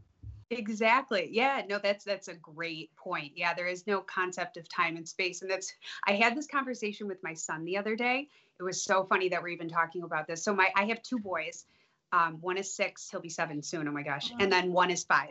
[0.54, 1.28] Exactly.
[1.32, 3.32] Yeah, no that's that's a great point.
[3.36, 5.72] Yeah, there is no concept of time and space and that's
[6.06, 8.28] I had this conversation with my son the other day.
[8.58, 10.42] It was so funny that we're even talking about this.
[10.44, 11.64] So my I have two boys.
[12.12, 13.88] Um, one is 6, he'll be 7 soon.
[13.88, 14.30] Oh my gosh.
[14.38, 15.30] And then one is 5.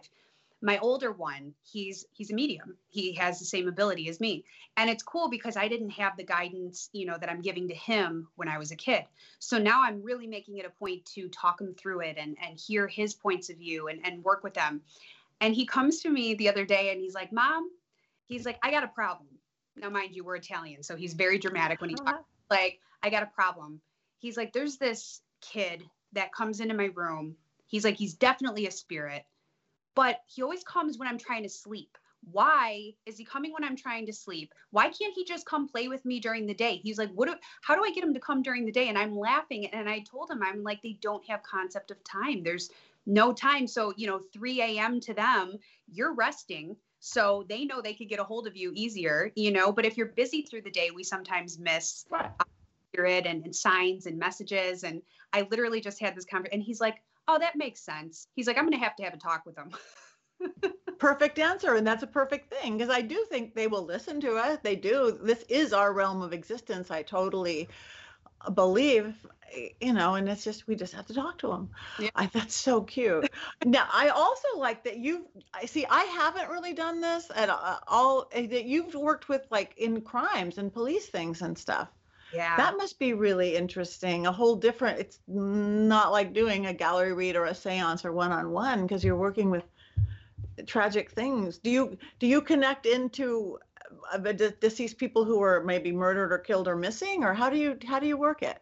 [0.62, 4.46] my older one he's he's a medium he has the same ability as me
[4.78, 7.76] and it's cool because i didn't have the guidance you know that i'm giving to
[7.76, 9.04] him when i was a kid
[9.40, 12.58] so now i'm really making it a point to talk him through it and and
[12.58, 14.82] hear his points of view and and work with them
[15.42, 17.70] and he comes to me the other day and he's like mom
[18.26, 19.28] he's like i got a problem
[19.76, 22.22] now mind you we're italian so he's very dramatic when he talks uh-huh.
[22.50, 23.82] like i got a problem
[24.20, 27.36] he's like there's this kid that comes into my room
[27.68, 29.24] he's like he's definitely a spirit
[29.96, 31.98] but he always comes when I'm trying to sleep.
[32.32, 34.54] Why is he coming when I'm trying to sleep?
[34.72, 36.78] Why can't he just come play with me during the day?
[36.78, 37.28] He's like, what?
[37.28, 38.88] Do, how do I get him to come during the day?
[38.88, 42.42] And I'm laughing, and I told him, I'm like, they don't have concept of time.
[42.42, 42.70] There's
[43.06, 43.68] no time.
[43.68, 45.00] So you know, 3 a.m.
[45.02, 45.58] to them,
[45.92, 46.76] you're resting.
[47.00, 49.72] So they know they could get a hold of you easier, you know.
[49.72, 52.32] But if you're busy through the day, we sometimes miss right.
[52.40, 52.44] Uh,
[52.94, 54.84] it and, and signs and messages.
[54.84, 55.02] And
[55.34, 58.28] I literally just had this conversation, and he's like, oh, that makes sense.
[58.36, 59.72] He's like, I'm going to have to have a talk with him.
[61.00, 61.76] perfect answer.
[61.76, 64.60] And that's a perfect thing because I do think they will listen to us.
[64.62, 65.18] They do.
[65.22, 66.92] This is our realm of existence.
[66.92, 67.68] I totally
[68.54, 69.16] believe
[69.80, 72.10] you know and it's just we just have to talk to them yeah.
[72.16, 73.30] I, that's so cute
[73.66, 77.50] now i also like that you i see i haven't really done this at
[77.88, 81.90] all eh, that you've worked with like in crimes and police things and stuff
[82.34, 82.58] yeah.
[82.58, 84.26] That must be really interesting.
[84.26, 88.32] A whole different, it's not like doing a gallery read or a seance or one
[88.32, 89.64] on one because you're working with
[90.66, 91.60] tragic things.
[91.60, 93.60] Do you do you connect into
[94.12, 97.78] uh, deceased people who were maybe murdered or killed or missing or how do you
[97.86, 98.60] how do you work it?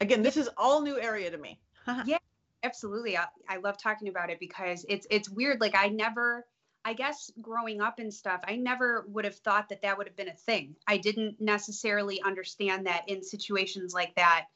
[0.00, 1.58] Again, this is all new area to me.
[2.04, 2.18] yeah,
[2.62, 3.16] absolutely.
[3.16, 6.46] I, I love talking about it because it's it's weird like I never
[6.84, 10.16] I guess growing up and stuff, I never would have thought that that would have
[10.16, 10.76] been a thing.
[10.86, 14.46] I didn't necessarily understand that in situations like that,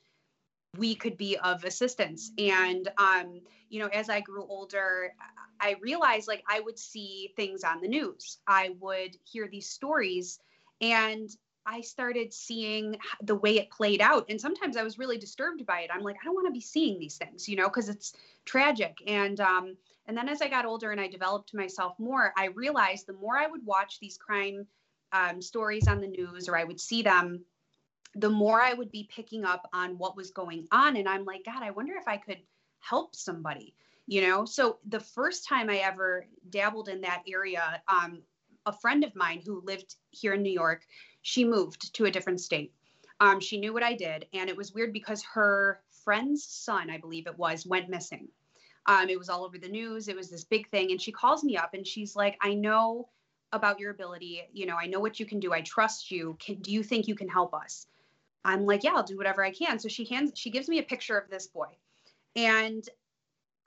[0.78, 2.32] we could be of assistance.
[2.38, 5.12] And, um, you know, as I grew older,
[5.60, 10.38] I realized like I would see things on the news, I would hear these stories,
[10.80, 11.28] and
[11.66, 14.26] I started seeing the way it played out.
[14.28, 15.90] And sometimes I was really disturbed by it.
[15.92, 18.98] I'm like, I don't want to be seeing these things, you know, because it's tragic.
[19.06, 23.06] And, um, and then as I got older and I developed myself more, I realized
[23.06, 24.66] the more I would watch these crime
[25.12, 27.44] um, stories on the news or I would see them,
[28.14, 30.96] the more I would be picking up on what was going on.
[30.96, 32.38] And I'm like, God, I wonder if I could
[32.80, 33.74] help somebody,
[34.06, 34.44] you know?
[34.44, 38.22] So the first time I ever dabbled in that area, um,
[38.66, 40.84] a friend of mine who lived here in New York,
[41.22, 42.72] she moved to a different state.
[43.20, 44.26] Um, she knew what I did.
[44.34, 48.28] And it was weird because her friend's son, I believe it was, went missing.
[48.86, 50.08] Um, it was all over the news.
[50.08, 50.90] It was this big thing.
[50.90, 53.08] And she calls me up and she's like, I know
[53.52, 54.42] about your ability.
[54.52, 55.52] You know, I know what you can do.
[55.52, 56.36] I trust you.
[56.40, 57.86] Can, do you think you can help us?
[58.44, 59.78] I'm like, yeah, I'll do whatever I can.
[59.78, 61.68] So she hands, she gives me a picture of this boy.
[62.34, 62.82] And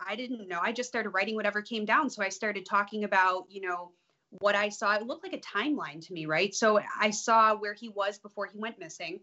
[0.06, 0.60] I didn't know.
[0.62, 2.10] I just started writing whatever came down.
[2.10, 3.92] So I started talking about, you know,
[4.30, 4.96] what I saw.
[4.96, 6.54] It looked like a timeline to me, right?
[6.54, 9.20] So I saw where he was before he went missing.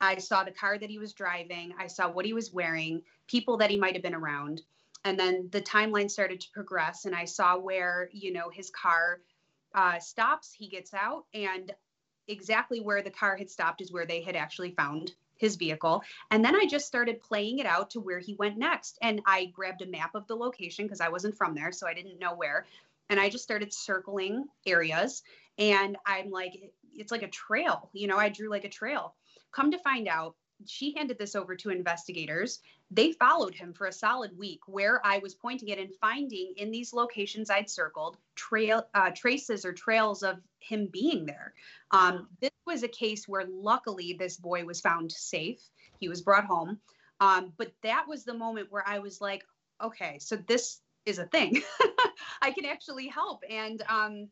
[0.00, 1.74] I saw the car that he was driving.
[1.78, 4.62] I saw what he was wearing, people that he might have been around
[5.04, 9.20] and then the timeline started to progress and i saw where you know his car
[9.74, 11.72] uh, stops he gets out and
[12.28, 16.44] exactly where the car had stopped is where they had actually found his vehicle and
[16.44, 19.82] then i just started playing it out to where he went next and i grabbed
[19.82, 22.66] a map of the location because i wasn't from there so i didn't know where
[23.12, 25.22] and i just started circling areas
[25.58, 26.52] and i'm like
[26.94, 29.14] it's like a trail you know i drew like a trail
[29.52, 30.34] come to find out
[30.66, 32.60] she handed this over to investigators.
[32.90, 36.70] They followed him for a solid week, where I was pointing it and finding in
[36.70, 41.54] these locations I'd circled trail uh, traces or trails of him being there.
[41.90, 45.60] Um, this was a case where luckily this boy was found safe.
[45.98, 46.78] He was brought home,
[47.20, 49.44] um, but that was the moment where I was like,
[49.82, 51.62] okay, so this is a thing.
[52.42, 54.28] I can actually help, and um,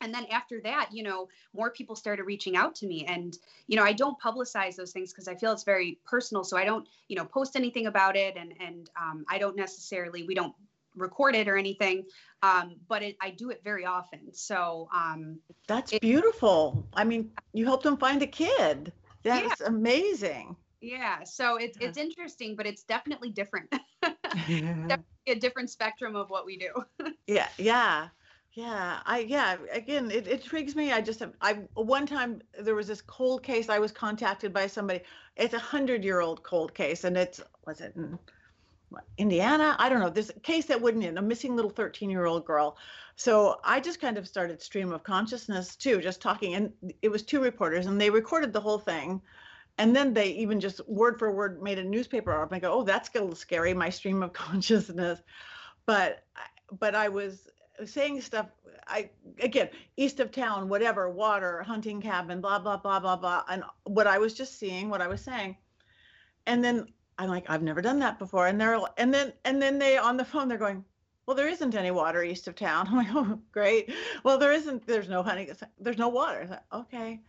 [0.00, 3.06] and then after that you know more people started reaching out to me.
[3.06, 3.36] And
[3.66, 6.44] you know i don't publicize those things because i feel it's very personal.
[6.44, 8.36] So i don't you know post anything about it.
[8.36, 10.54] And and um, i don't necessarily we don't
[10.96, 12.04] record it or anything.
[12.42, 14.32] Um, but it, i do it very often.
[14.32, 16.86] So um, that's it, beautiful.
[16.94, 18.92] I mean you helped them find a kid.
[19.22, 19.66] That's yeah.
[19.68, 20.56] amazing.
[20.80, 21.24] Yeah.
[21.24, 23.72] So it's it's interesting but it's definitely different.
[24.34, 26.72] Definitely a different spectrum of what we do
[27.26, 28.08] yeah yeah
[28.54, 30.92] yeah, I yeah, again, it, it intrigues me.
[30.92, 33.68] I just have I one time there was this cold case.
[33.68, 35.00] I was contacted by somebody.
[35.36, 38.16] It's a hundred year old cold case, and it's was it in
[39.18, 39.74] Indiana?
[39.80, 40.08] I don't know.
[40.08, 42.76] This case that wouldn't end a missing little 13 year old girl.
[43.16, 47.22] So I just kind of started stream of consciousness too, just talking, and it was
[47.24, 49.20] two reporters, and they recorded the whole thing.
[49.78, 52.56] And then they even just word for word made a newspaper article.
[52.56, 55.20] I go, oh, that's a little scary, my stream of consciousness.
[55.86, 56.24] But
[56.78, 57.48] but I was
[57.84, 58.46] saying stuff.
[58.86, 59.10] I
[59.40, 64.06] again, east of town, whatever, water, hunting cabin, blah blah blah blah blah, and what
[64.06, 65.56] I was just seeing, what I was saying,
[66.46, 66.86] and then
[67.18, 70.16] I'm like, I've never done that before, and they're and then and then they on
[70.16, 70.84] the phone, they're going,
[71.26, 72.86] well, there isn't any water east of town.
[72.90, 73.92] I'm like, oh, great.
[74.22, 74.86] Well, there isn't.
[74.86, 75.50] There's no honey.
[75.80, 76.46] There's no water.
[76.48, 77.20] Like, okay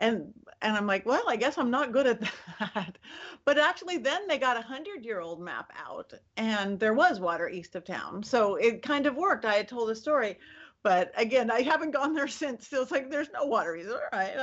[0.00, 0.32] and
[0.62, 2.20] and i'm like well i guess i'm not good at
[2.58, 2.98] that.
[3.44, 7.48] But actually then they got a hundred year old map out and there was water
[7.48, 8.22] east of town.
[8.22, 9.44] So it kind of worked.
[9.44, 10.38] I had told a story
[10.82, 12.68] but again i haven't gone there since.
[12.68, 14.36] So it's like there's no water either all right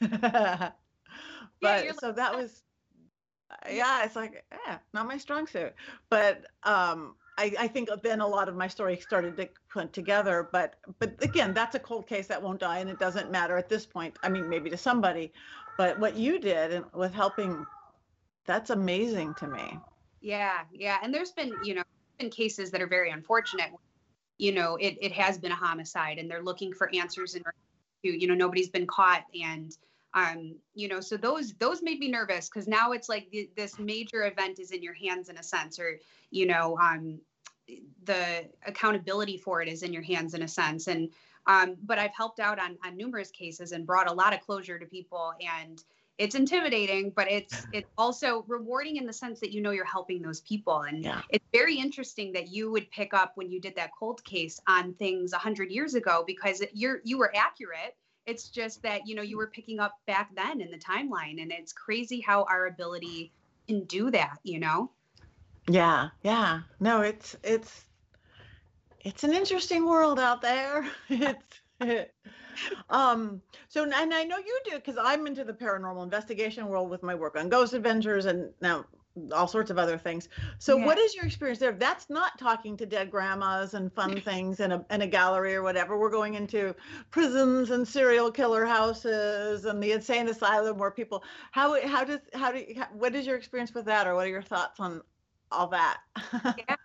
[1.60, 2.62] but yeah, so that was
[3.70, 5.74] yeah it's like yeah not my strong suit.
[6.10, 10.48] But um I, I, think then a lot of my story started to put together.
[10.50, 13.68] But but again, that's a cold case that won't die, and it doesn't matter at
[13.68, 14.18] this point.
[14.22, 15.32] I mean, maybe to somebody,
[15.76, 17.64] but what you did and with helping,
[18.44, 19.78] that's amazing to me.
[20.20, 21.82] Yeah, yeah, and there's been you know
[22.18, 23.70] been cases that are very unfortunate.
[24.38, 27.44] You know, it it has been a homicide, and they're looking for answers and
[28.02, 29.76] you know nobody's been caught and
[30.14, 33.78] um you know so those those made me nervous because now it's like th- this
[33.78, 35.98] major event is in your hands in a sense or
[36.30, 37.20] you know um
[38.04, 40.86] the accountability for it is in your hands in a sense.
[40.88, 41.10] And
[41.46, 44.78] um, but i've helped out on, on numerous cases and brought a lot of closure
[44.78, 45.82] to people and
[46.18, 50.20] it's intimidating but it's it's also rewarding in the sense that you know you're helping
[50.20, 50.82] those people.
[50.82, 51.22] And yeah.
[51.30, 54.92] it's very interesting that you would pick up when you did that cold case on
[54.94, 57.96] things 100 years ago because you're you were accurate.
[58.26, 61.50] It's just that you know you were picking up back then in the timeline and
[61.50, 63.32] it's crazy how our ability
[63.66, 64.90] can do that you know
[65.68, 66.60] yeah, yeah.
[66.80, 67.84] No, it's it's
[69.00, 70.86] it's an interesting world out there.
[71.08, 71.60] it's
[72.90, 77.02] um so and I know you do because I'm into the paranormal investigation world with
[77.02, 78.84] my work on Ghost Adventures and now
[79.32, 80.28] all sorts of other things.
[80.58, 80.86] So yeah.
[80.86, 81.72] what is your experience there?
[81.72, 85.62] That's not talking to dead grandmas and fun things in a in a gallery or
[85.62, 85.98] whatever.
[85.98, 86.74] We're going into
[87.10, 92.52] prisons and serial killer houses and the insane asylum where people how how does how
[92.52, 95.02] do you, what is your experience with that or what are your thoughts on
[95.50, 95.98] all that.
[96.34, 96.76] yeah.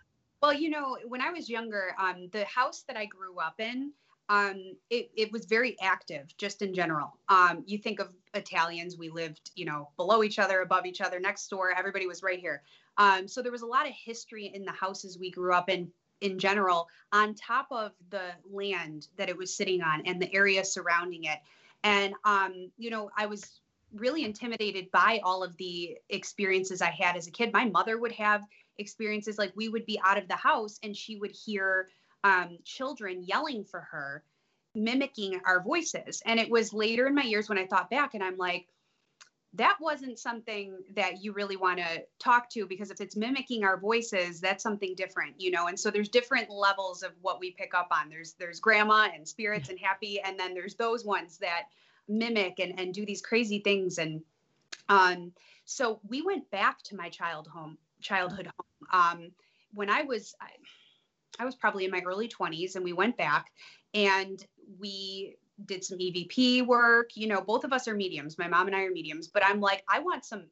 [0.42, 3.92] Well, you know, when I was younger, um, the house that I grew up in,
[4.28, 7.18] um, it, it was very active just in general.
[7.28, 11.20] Um, you think of Italians, we lived, you know, below each other, above each other,
[11.20, 12.62] next door, everybody was right here.
[12.96, 15.90] Um, so there was a lot of history in the houses we grew up in
[16.20, 20.64] in general on top of the land that it was sitting on and the area
[20.64, 21.38] surrounding it.
[21.82, 23.60] And, um, you know, I was
[23.94, 27.52] really intimidated by all of the experiences I had as a kid.
[27.52, 28.42] My mother would have
[28.78, 31.88] experiences like we would be out of the house and she would hear
[32.24, 34.24] um, children yelling for her,
[34.74, 36.22] mimicking our voices.
[36.26, 38.66] And it was later in my years when I thought back and I'm like,
[39.56, 43.78] that wasn't something that you really want to talk to because if it's mimicking our
[43.78, 47.72] voices that's something different you know and so there's different levels of what we pick
[47.72, 51.66] up on there's there's grandma and spirits and happy and then there's those ones that
[52.08, 53.98] mimic and, and do these crazy things.
[53.98, 54.22] And
[54.88, 55.32] um,
[55.64, 58.88] so we went back to my child home, childhood home.
[58.92, 59.30] Um,
[59.72, 60.48] when I was, I,
[61.38, 63.46] I was probably in my early 20s, and we went back
[63.92, 64.44] and
[64.78, 65.36] we
[65.66, 67.10] did some EVP work.
[67.16, 68.38] You know, both of us are mediums.
[68.38, 70.44] My mom and I are mediums, but I'm like, I want some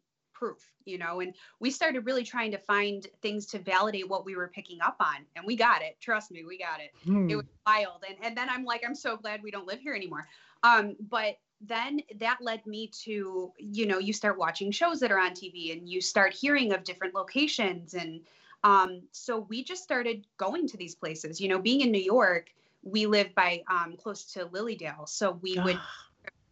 [0.42, 4.34] proof, you know, and we started really trying to find things to validate what we
[4.34, 5.24] were picking up on.
[5.36, 5.96] And we got it.
[6.00, 6.90] Trust me, we got it.
[7.04, 7.30] Hmm.
[7.30, 8.04] It was wild.
[8.08, 10.26] And and then I'm like, I'm so glad we don't live here anymore.
[10.62, 15.18] Um, but then that led me to, you know, you start watching shows that are
[15.18, 17.94] on TV and you start hearing of different locations.
[17.94, 18.20] And
[18.64, 21.40] um, so we just started going to these places.
[21.40, 22.50] You know, being in New York,
[22.82, 25.08] we live by um, close to Lilydale.
[25.08, 25.78] So we would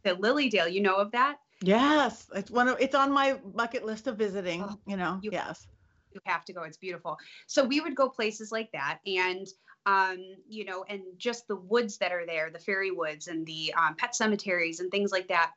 [0.04, 0.72] to Lilydale.
[0.72, 1.38] You know of that?
[1.62, 4.62] Yes, it's one of it's on my bucket list of visiting.
[4.62, 5.66] Oh, you know, you, yes,
[6.12, 6.62] you have to go.
[6.62, 7.18] It's beautiful.
[7.46, 9.46] So we would go places like that, and
[9.86, 13.72] um, you know, and just the woods that are there, the fairy woods and the
[13.74, 15.52] um, pet cemeteries and things like that.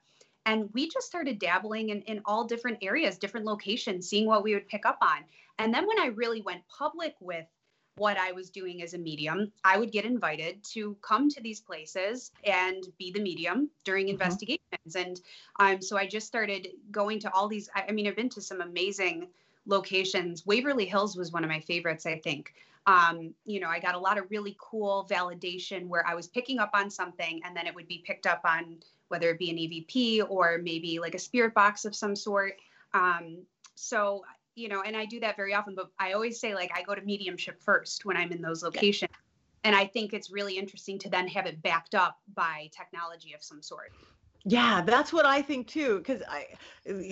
[0.45, 4.53] And we just started dabbling in, in all different areas, different locations, seeing what we
[4.53, 5.19] would pick up on.
[5.59, 7.45] And then when I really went public with
[7.95, 11.61] what I was doing as a medium, I would get invited to come to these
[11.61, 14.13] places and be the medium during mm-hmm.
[14.13, 14.95] investigations.
[14.95, 15.21] And
[15.59, 17.69] um, so I just started going to all these.
[17.75, 19.27] I, I mean, I've been to some amazing
[19.65, 20.45] locations.
[20.45, 22.53] Waverly Hills was one of my favorites, I think
[22.85, 26.59] um, you know, I got a lot of really cool validation where I was picking
[26.59, 29.57] up on something and then it would be picked up on whether it be an
[29.57, 32.55] EVP or maybe like a spirit box of some sort.
[32.93, 33.43] Um,
[33.75, 34.23] so,
[34.55, 36.93] you know, and I do that very often, but I always say like I go
[36.93, 39.11] to mediumship first when I'm in those locations.
[39.63, 43.41] And I think it's really interesting to then have it backed up by technology of
[43.41, 43.93] some sort.
[44.45, 45.99] Yeah, that's what I think too.
[45.99, 46.47] Because I,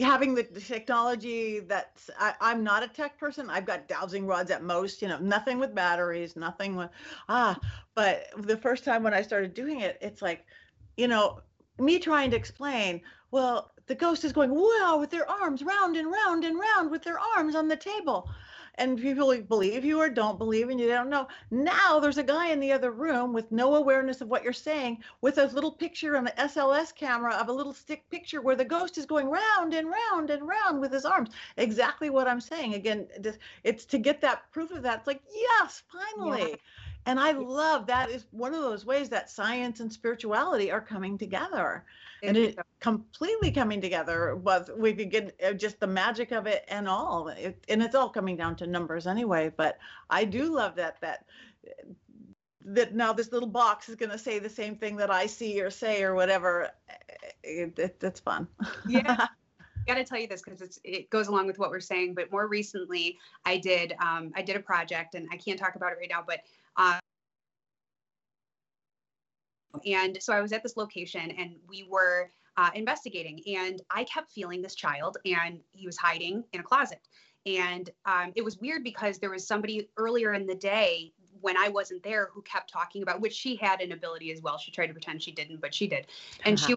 [0.02, 3.50] having the, technology that's, I, I'm not a tech person.
[3.50, 5.02] I've got dowsing rods at most.
[5.02, 6.90] You know, nothing with batteries, nothing with,
[7.30, 7.58] ah.
[7.96, 10.46] But the first time when I started doing it, it's like,
[10.98, 11.40] you know,
[11.80, 13.02] me trying to explain.
[13.32, 17.04] Well, the ghost is going wow with their arms round and round and round with
[17.04, 18.30] their arms on the table
[18.76, 21.28] and people believe you or don't believe and you don't know.
[21.52, 25.00] Now there's a guy in the other room with no awareness of what you're saying
[25.22, 28.66] with a little picture on the SLS camera of a little stick picture where the
[28.66, 31.30] ghost is going round and round and round with his arms.
[31.58, 32.74] Exactly what I'm saying.
[32.74, 33.08] Again,
[33.64, 35.00] it's to get that proof of that.
[35.00, 36.52] It's like, yes, finally.
[36.52, 36.56] Yeah.
[37.06, 41.18] And I love that is one of those ways that science and spirituality are coming
[41.18, 41.84] together.
[42.24, 46.64] And it completely coming together was we could get uh, just the magic of it
[46.68, 47.30] and all.
[47.30, 49.52] It, and it's all coming down to numbers anyway.
[49.56, 49.80] But
[50.12, 51.26] I do love that that
[52.64, 55.60] that now this little box is going to say the same thing that I see
[55.62, 56.70] or say or whatever.
[57.44, 58.48] It, it, it's fun.
[58.88, 59.26] Yeah.
[59.88, 62.14] got to tell you this because it goes along with what we're saying.
[62.14, 65.92] But more recently, I did um, I did a project, and I can't talk about
[65.92, 66.24] it right now.
[66.26, 66.42] But
[66.78, 67.00] um,
[69.86, 74.32] and so I was at this location and we were uh, investigating, and I kept
[74.32, 77.00] feeling this child, and he was hiding in a closet.
[77.46, 81.70] And um, it was weird because there was somebody earlier in the day when I
[81.70, 84.58] wasn't there who kept talking about, which she had an ability as well.
[84.58, 86.08] She tried to pretend she didn't, but she did.
[86.46, 86.68] And uh-huh.
[86.68, 86.76] she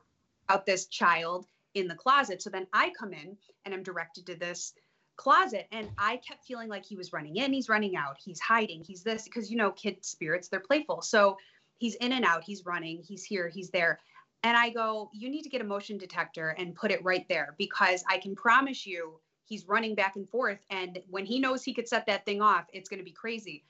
[0.48, 2.40] about this child in the closet.
[2.40, 4.74] So then I come in and I'm directed to this
[5.16, 8.82] closet and I kept feeling like he was running in, he's running out, he's hiding,
[8.84, 11.02] he's this because you know kid spirits they're playful.
[11.02, 11.36] So
[11.78, 14.00] he's in and out, he's running, he's here, he's there.
[14.42, 17.54] And I go, you need to get a motion detector and put it right there
[17.58, 21.74] because I can promise you he's running back and forth and when he knows he
[21.74, 23.64] could set that thing off, it's going to be crazy.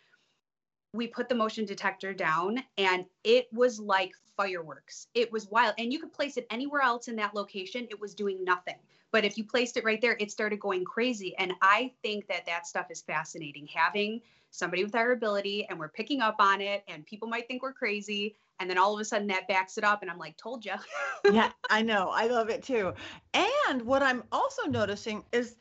[0.93, 5.09] We put the motion detector down and it was like fireworks.
[5.15, 5.75] It was wild.
[5.79, 8.77] And you could place it anywhere else in that location, it was doing nothing.
[9.15, 11.37] But if you placed it right there, it started going crazy.
[11.39, 13.69] And I think that that stuff is fascinating.
[13.73, 17.63] Having somebody with our ability and we're picking up on it, and people might think
[17.63, 18.35] we're crazy.
[18.59, 20.75] And then all of a sudden that backs it up, and I'm like, told you.
[21.33, 22.11] yeah, I know.
[22.13, 22.93] I love it too.
[23.35, 25.55] And what I'm also noticing is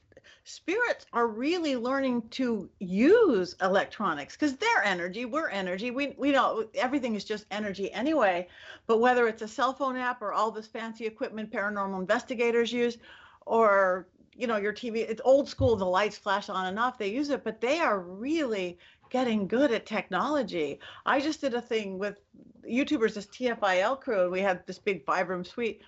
[0.45, 6.67] spirits are really learning to use electronics because they're energy we're energy we we know
[6.75, 8.45] everything is just energy anyway
[8.85, 12.97] but whether it's a cell phone app or all this fancy equipment paranormal investigators use
[13.45, 17.07] or you know your tv it's old school the lights flash on and off they
[17.07, 18.77] use it but they are really
[19.13, 20.79] getting good at technology.
[21.05, 22.19] I just did a thing with
[22.67, 25.83] youtubers this tfil crew and we had this big five room suite.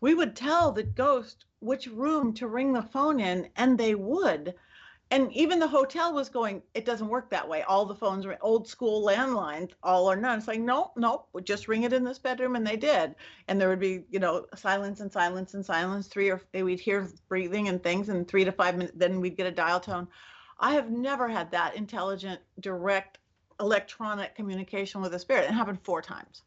[0.00, 4.54] We would tell the ghost which room to ring the phone in and they would
[5.10, 7.62] and even the hotel was going it doesn't work that way.
[7.62, 10.38] All the phones are old school landlines all or none.
[10.38, 13.14] It's like no no just ring it in this bedroom and they did.
[13.48, 17.10] And there would be you know silence and silence and silence three or we'd hear
[17.28, 20.08] breathing and things and three to five minutes then we'd get a dial tone.
[20.60, 23.18] I have never had that intelligent direct
[23.60, 25.44] electronic communication with a spirit.
[25.44, 26.42] It happened four times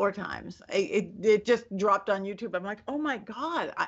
[0.00, 0.62] four times.
[0.72, 2.56] It, it just dropped on YouTube.
[2.56, 3.86] I'm like, oh my God, I,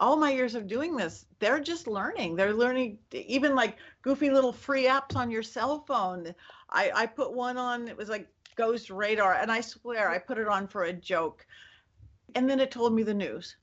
[0.00, 2.34] all my years of doing this, they're just learning.
[2.34, 6.34] They're learning even like goofy little free apps on your cell phone.
[6.68, 10.36] I, I put one on, it was like Ghost Radar, and I swear I put
[10.36, 11.46] it on for a joke.
[12.34, 13.54] And then it told me the news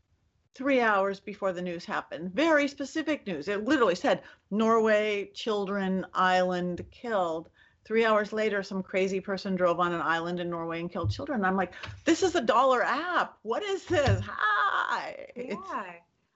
[0.56, 2.34] three hours before the news happened.
[2.34, 3.50] Very specific news.
[3.50, 4.22] It literally said
[4.52, 7.50] Norway, children, island killed
[7.86, 11.44] three hours later, some crazy person drove on an island in Norway and killed children.
[11.44, 11.74] I'm like,
[12.06, 13.38] this is a dollar app.
[13.44, 14.22] What is this?
[14.26, 15.28] Hi.
[15.36, 15.84] Yeah.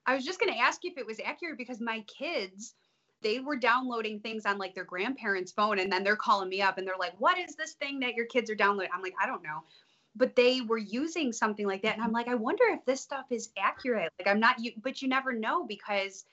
[0.05, 2.73] I was just going to ask you if it was accurate because my kids,
[3.21, 6.77] they were downloading things on like their grandparents' phone and then they're calling me up
[6.77, 8.91] and they're like, what is this thing that your kids are downloading?
[8.93, 9.63] I'm like, I don't know.
[10.15, 11.95] But they were using something like that.
[11.95, 14.11] And I'm like, I wonder if this stuff is accurate.
[14.19, 16.25] Like, I'm not, you, but you never know because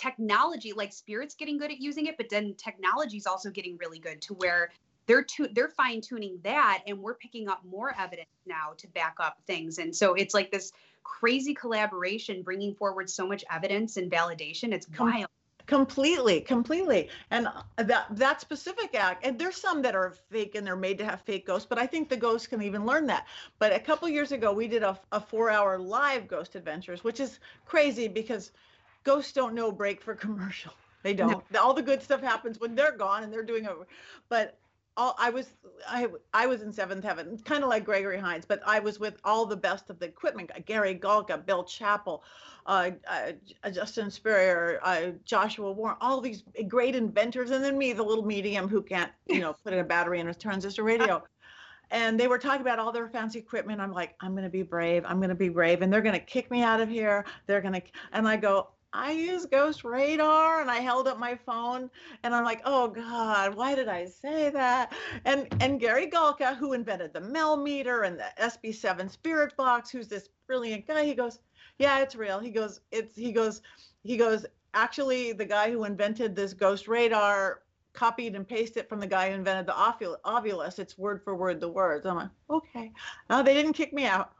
[0.00, 3.98] technology like spirits getting good at using it but then technology is also getting really
[3.98, 4.70] good to where
[5.10, 9.16] they're to, they're fine tuning that and we're picking up more evidence now to back
[9.18, 9.78] up things.
[9.78, 10.70] And so it's like this
[11.02, 14.72] crazy collaboration bringing forward so much evidence and validation.
[14.72, 15.26] It's wild.
[15.66, 17.08] completely completely.
[17.32, 20.98] And uh, that that specific act and there's some that are fake and they're made
[20.98, 23.26] to have fake ghosts but i think the ghosts can even learn that.
[23.58, 27.18] But a couple years ago we did a, a four hour live ghost adventures which
[27.18, 28.52] is crazy because
[29.04, 30.72] ghosts don't know break for commercial.
[31.02, 31.42] They don't.
[31.50, 31.62] No.
[31.62, 33.86] All the good stuff happens when they're gone and they're doing over.
[34.28, 34.58] But
[34.98, 35.54] all I was
[35.88, 39.16] I I was in seventh heaven, kind of like Gregory Hines, but I was with
[39.24, 42.22] all the best of the equipment: Gary Galka, Bill Chappell,
[42.66, 48.02] uh, uh, Justin Spurrier, uh, Joshua Warren, all these great inventors, and then me, the
[48.02, 51.22] little medium who can't, you know, put in a battery in a transistor radio.
[51.90, 53.80] and they were talking about all their fancy equipment.
[53.80, 55.04] I'm like, I'm going to be brave.
[55.06, 55.82] I'm going to be brave.
[55.82, 57.24] And they're going to kick me out of here.
[57.46, 57.82] They're going to,
[58.12, 61.90] and I go, I use Ghost Radar and I held up my phone
[62.22, 64.92] and I'm like, oh God, why did I say that?
[65.24, 70.08] And and Gary Galka, who invented the Mel meter and the SB7 spirit box, who's
[70.08, 71.38] this brilliant guy, he goes,
[71.78, 72.40] Yeah, it's real.
[72.40, 73.62] He goes, it's he goes,
[74.02, 77.62] he goes, actually the guy who invented this Ghost Radar
[77.92, 80.78] copied and pasted it from the guy who invented the ovul- Ovilus.
[80.78, 82.06] It's word for word the words.
[82.06, 82.92] I'm like, okay.
[83.28, 84.32] No, they didn't kick me out.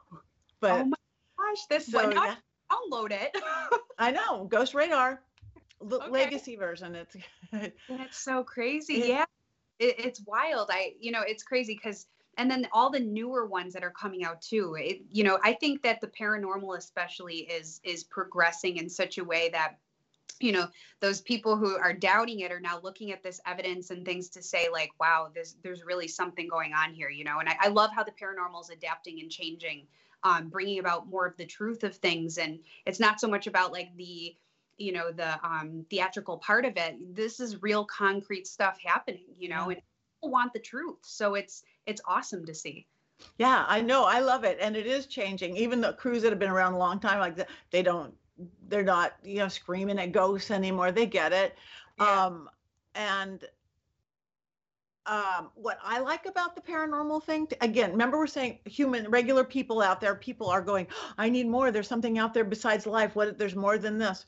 [0.59, 0.97] But oh my
[1.37, 2.35] gosh, this so, so, yeah.
[2.71, 3.35] Download it.
[3.99, 5.21] I know, Ghost Radar,
[5.91, 6.09] Okay.
[6.09, 6.95] legacy version.
[6.95, 7.15] It's
[7.51, 9.01] That's so crazy.
[9.01, 9.25] It- yeah.
[9.79, 10.69] It, it's wild.
[10.71, 12.05] I, you know, it's crazy because,
[12.37, 14.75] and then all the newer ones that are coming out too.
[14.79, 19.23] It, you know, I think that the paranormal especially is, is progressing in such a
[19.23, 19.77] way that,
[20.39, 20.67] you know,
[20.99, 24.43] those people who are doubting it are now looking at this evidence and things to
[24.43, 27.39] say like, wow, there's, there's really something going on here, you know?
[27.39, 29.87] And I, I love how the paranormal is adapting and changing,
[30.23, 32.37] um, bringing about more of the truth of things.
[32.37, 34.35] And it's not so much about like the,
[34.77, 39.47] you know the um theatrical part of it this is real concrete stuff happening you
[39.47, 39.75] know Yeah.
[39.75, 39.81] and
[40.17, 42.87] people want the truth so it's it's awesome to see
[43.37, 45.55] yeah, I know, I love it, and it is changing.
[45.57, 48.13] Even the crews that have been around a long time, like the, they don't,
[48.67, 50.91] they're not, you know, screaming at ghosts anymore.
[50.91, 51.55] They get it.
[51.99, 52.25] Yeah.
[52.25, 52.49] Um,
[52.95, 53.43] and
[55.05, 59.81] um, what I like about the paranormal thing, again, remember we're saying human, regular people
[59.81, 60.87] out there, people are going,
[61.17, 61.71] I need more.
[61.71, 63.15] There's something out there besides life.
[63.15, 63.37] What?
[63.37, 64.25] There's more than this.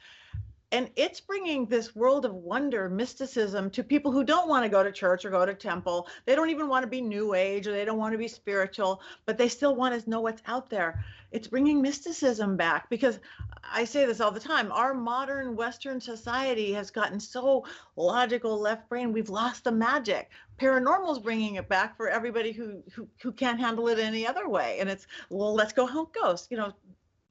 [0.73, 4.81] And it's bringing this world of wonder, mysticism to people who don't want to go
[4.81, 6.07] to church or go to temple.
[6.25, 8.99] They don't even want to be new age or they don't want to be spiritual,
[9.27, 11.05] but they still want to know what's out there.
[11.31, 13.19] It's bringing mysticism back because
[13.63, 14.71] I say this all the time.
[14.71, 17.65] Our modern Western society has gotten so
[17.95, 19.13] logical, left brain.
[19.13, 20.31] We've lost the magic.
[20.59, 24.77] Paranormal's bringing it back for everybody who who, who can't handle it any other way.
[24.79, 26.47] And it's well, let's go hunt ghosts.
[26.51, 26.73] You know,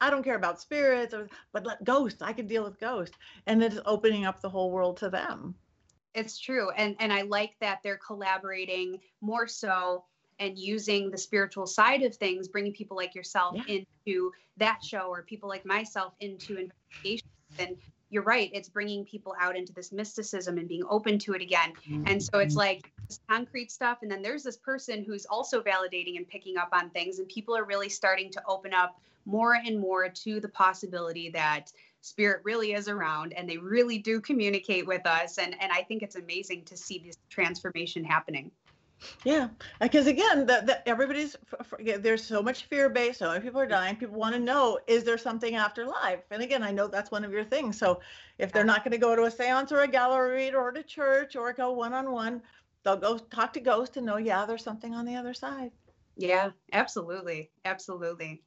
[0.02, 2.20] I don't care about spirits, or, but let ghosts.
[2.22, 5.54] I can deal with ghosts, and it's opening up the whole world to them.
[6.14, 8.88] it's true and and i like that they're collaborating
[9.22, 10.04] more so
[10.38, 13.76] and using the spiritual side of things bringing people like yourself Yeah.
[13.78, 14.14] into
[14.58, 17.72] that show or people like myself into investigations and
[18.10, 21.72] you're right it's bringing people out into this mysticism and being open to it again
[22.10, 22.58] And so it's mm-hmm.
[22.68, 23.98] like this concrete stuff.
[24.02, 27.18] And then there's this person who's also validating and picking up on things.
[27.20, 28.92] And people are really starting to open up
[29.24, 34.20] more and more to the possibility that spirit really is around and they really do
[34.20, 35.38] communicate with us.
[35.38, 38.50] And, and I think it's amazing to see this transformation happening.
[39.24, 39.48] Yeah,
[39.80, 41.36] because again, the, the, everybody's
[41.80, 43.18] there's so much fear based.
[43.18, 43.96] So many people are dying.
[43.96, 46.20] People want to know is there something after life?
[46.30, 47.78] And again, I know that's one of your things.
[47.78, 48.00] So
[48.38, 51.36] if they're not going to go to a séance or a gallery or to church
[51.36, 52.42] or go one on one,
[52.84, 55.72] they'll go talk to ghosts and know yeah, there's something on the other side.
[56.16, 57.50] Yeah, absolutely.
[57.64, 58.42] Absolutely.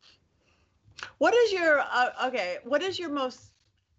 [1.18, 2.58] What is your uh, okay?
[2.64, 3.52] What is your most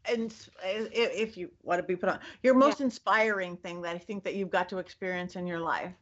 [0.09, 4.25] and if you want to be put on your most inspiring thing that I think
[4.25, 5.93] that you've got to experience in your life?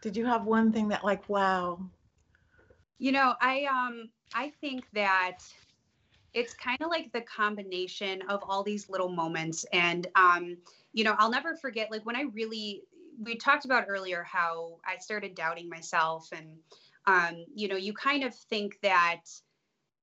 [0.00, 1.78] Did you have one thing that like wow?
[2.98, 5.38] You know, I um I think that
[6.34, 10.56] it's kind of like the combination of all these little moments and um
[10.92, 12.82] you know, I'll never forget like when I really
[13.20, 16.56] we talked about earlier how I started doubting myself and
[17.06, 19.22] um you know, you kind of think that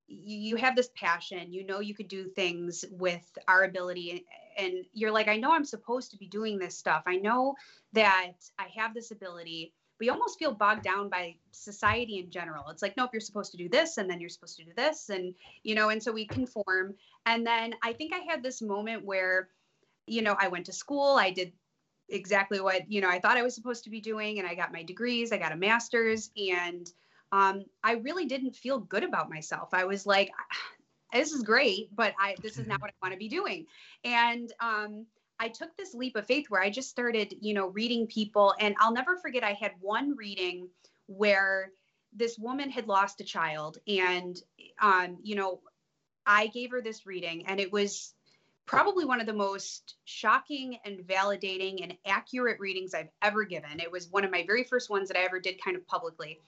[0.09, 4.25] you, have this passion, you know you could do things with our ability
[4.57, 7.03] and you're like I know I'm supposed to be doing this stuff.
[7.05, 7.55] I know
[7.93, 12.69] that I have this ability but you almost feel bogged down by society in general.
[12.69, 15.09] It's like, nope, you're supposed to do this, and then you're supposed to do this,
[15.09, 16.95] and you know, and so we conform.
[17.25, 19.49] And then I think I had this moment where,
[20.07, 21.51] you know, I went to school, I did
[22.07, 24.71] exactly what you know I thought I was supposed to be doing, and I got
[24.71, 26.89] my degrees, I got a master's, and
[27.31, 29.69] um, I really didn't feel good about myself.
[29.73, 30.31] I was like,
[31.13, 33.65] this is great, but I this is not what I want to be doing,
[34.03, 35.05] and um,
[35.39, 38.53] I took this leap of faith where I just started, you know, reading people.
[38.59, 40.67] And I'll never forget, I had one reading
[41.07, 41.71] where
[42.11, 43.77] this woman had lost a child.
[43.87, 44.39] And,
[44.81, 45.61] um, you know,
[46.25, 48.13] I gave her this reading, and it was
[48.65, 53.79] probably one of the most shocking and validating and accurate readings I've ever given.
[53.79, 56.39] It was one of my very first ones that I ever did kind of publicly.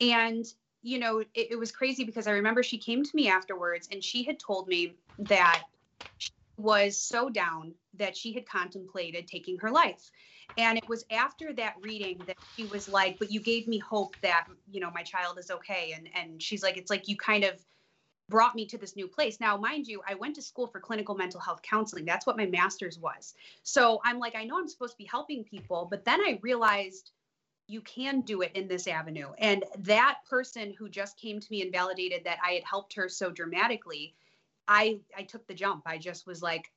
[0.00, 0.44] And,
[0.82, 4.02] you know, it, it was crazy because I remember she came to me afterwards and
[4.02, 5.62] she had told me that
[6.18, 10.10] she was so down that she had contemplated taking her life.
[10.58, 14.16] And it was after that reading that she was like, but you gave me hope
[14.22, 15.92] that, you know, my child is okay.
[15.94, 17.62] And and she's like, it's like you kind of
[18.28, 19.38] brought me to this new place.
[19.38, 22.04] Now, mind you, I went to school for clinical mental health counseling.
[22.04, 23.34] That's what my master's was.
[23.62, 27.12] So I'm like, I know I'm supposed to be helping people, but then I realized
[27.68, 29.28] you can do it in this avenue.
[29.38, 33.08] And that person who just came to me and validated that I had helped her
[33.08, 34.14] so dramatically,
[34.68, 35.82] I I took the jump.
[35.86, 36.70] I just was like,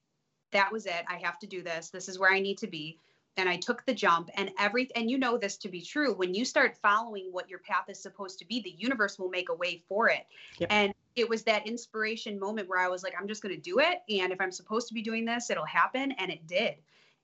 [0.51, 1.05] that was it.
[1.07, 1.89] I have to do this.
[1.89, 2.97] This is where I need to be.
[3.37, 6.13] And I took the jump and every and you know this to be true.
[6.13, 9.49] When you start following what your path is supposed to be, the universe will make
[9.49, 10.25] a way for it.
[10.57, 10.69] Yep.
[10.71, 13.79] And it was that inspiration moment where I was like, I'm just going to do
[13.79, 14.01] it.
[14.09, 16.13] And if I'm supposed to be doing this, it'll happen.
[16.13, 16.75] And it did.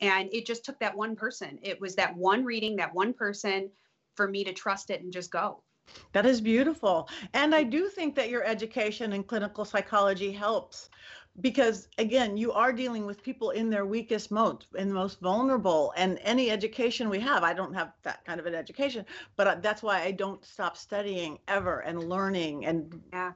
[0.01, 1.59] And it just took that one person.
[1.61, 3.69] It was that one reading, that one person
[4.15, 5.63] for me to trust it and just go.
[6.13, 7.07] That is beautiful.
[7.33, 10.89] And I do think that your education in clinical psychology helps
[11.41, 15.93] because again you are dealing with people in their weakest mode in the most vulnerable
[15.97, 19.55] and any education we have i don't have that kind of an education but uh,
[19.61, 23.33] that's why i don't stop studying ever and learning and yeah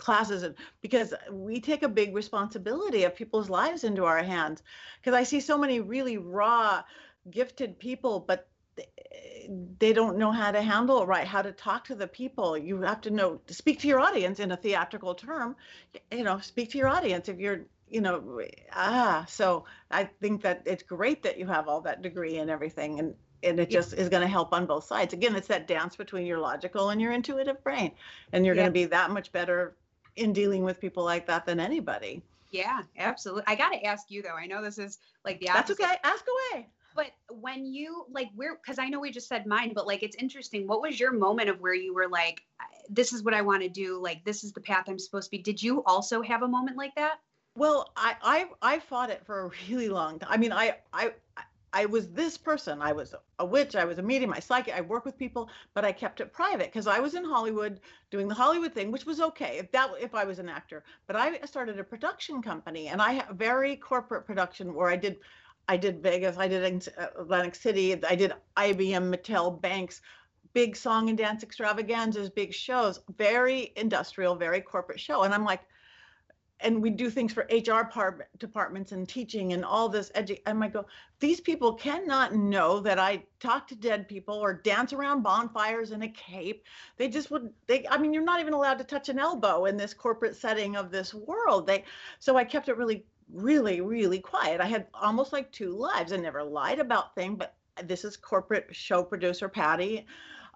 [0.00, 4.62] classes and because we take a big responsibility of people's lives into our hands
[5.00, 6.82] because i see so many really raw
[7.30, 8.48] gifted people but
[9.78, 12.56] they don't know how to handle it right, how to talk to the people.
[12.56, 15.56] You have to know to speak to your audience in a theatrical term.
[16.10, 18.42] You know, speak to your audience if you're, you know,
[18.72, 19.24] ah.
[19.28, 23.14] So I think that it's great that you have all that degree and everything, and
[23.42, 25.14] and it just is going to help on both sides.
[25.14, 27.92] Again, it's that dance between your logical and your intuitive brain,
[28.32, 28.62] and you're yeah.
[28.62, 29.74] going to be that much better
[30.16, 32.22] in dealing with people like that than anybody.
[32.50, 33.44] Yeah, absolutely.
[33.46, 34.34] I got to ask you though.
[34.34, 35.78] I know this is like the opposite.
[35.78, 36.00] That's okay.
[36.04, 36.68] Ask away.
[36.94, 40.16] But when you like where because I know we just said mine, but like it's
[40.16, 40.66] interesting.
[40.66, 42.42] What was your moment of where you were like,
[42.88, 45.30] this is what I want to do, like this is the path I'm supposed to
[45.30, 45.42] be?
[45.42, 47.20] Did you also have a moment like that?
[47.56, 50.28] Well, I I I fought it for a really long time.
[50.30, 51.12] I mean, I I
[51.72, 52.82] I was this person.
[52.82, 53.76] I was a witch.
[53.76, 54.32] I was a medium.
[54.32, 54.74] I psychic.
[54.74, 58.28] I work with people, but I kept it private because I was in Hollywood doing
[58.28, 60.82] the Hollywood thing, which was okay if that if I was an actor.
[61.06, 65.18] But I started a production company, and I have very corporate production where I did
[65.68, 70.00] I did Vegas, I did Atlantic uh, City, I did IBM, Mattel, Banks,
[70.52, 75.22] big song and dance extravaganzas, big shows, very industrial, very corporate show.
[75.22, 75.60] And I'm like,
[76.62, 80.62] and we do things for HR par- departments and teaching and all this edu- and
[80.62, 80.86] I go,
[81.18, 86.02] these people cannot know that I talk to dead people or dance around bonfires in
[86.02, 86.64] a cape.
[86.96, 89.76] They just would they I mean you're not even allowed to touch an elbow in
[89.76, 91.66] this corporate setting of this world.
[91.66, 91.84] They
[92.18, 94.60] so I kept it really really, really quiet.
[94.60, 96.12] I had almost like two lives.
[96.12, 97.54] I never lied about things, but
[97.84, 100.06] this is corporate show producer Patti.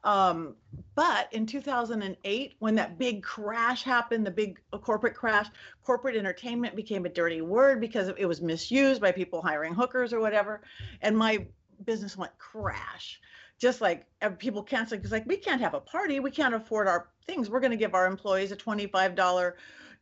[0.05, 0.55] Um,
[0.95, 5.47] but in 2008, when that big crash happened, the big uh, corporate crash,
[5.83, 10.21] corporate entertainment became a dirty word because it was misused by people hiring hookers or
[10.21, 10.61] whatever.
[11.01, 11.47] And my
[11.85, 13.21] business went crash.
[13.59, 14.07] Just like
[14.39, 17.49] people canceling because like we can't have a party, we can't afford our things.
[17.49, 19.55] We're going to give our employees a $25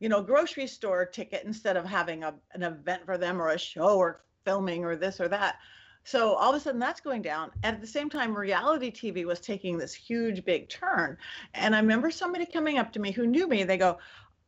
[0.02, 3.58] you know, grocery store ticket instead of having a, an event for them or a
[3.58, 5.58] show or filming or this or that.
[6.04, 7.50] So all of a sudden that's going down.
[7.62, 11.16] And at the same time, reality TV was taking this huge big turn.
[11.54, 13.64] And I remember somebody coming up to me who knew me.
[13.64, 13.98] They go,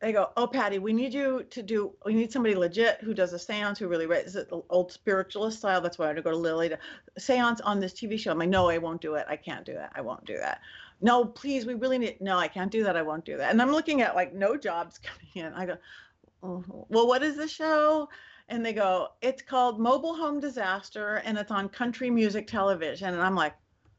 [0.01, 1.93] they go, oh Patti, we need you to do.
[2.05, 5.59] We need somebody legit who does a séance, who really is it the old spiritualist
[5.59, 5.81] style.
[5.81, 6.79] That's why I had to go to Lily to
[7.19, 8.33] séance on this TV show.
[8.33, 9.27] I'm like, no, I won't do it.
[9.29, 9.93] I can't do that.
[9.95, 10.61] I won't do that
[11.01, 12.97] no, please, we really need, no, I can't do that.
[12.97, 13.51] I won't do that.
[13.51, 15.53] And I'm looking at like no jobs coming in.
[15.53, 15.77] I go,
[16.43, 18.09] oh, well, what is the show?
[18.49, 23.15] And they go, it's called Mobile Home Disaster and it's on country music television.
[23.15, 23.55] And I'm like,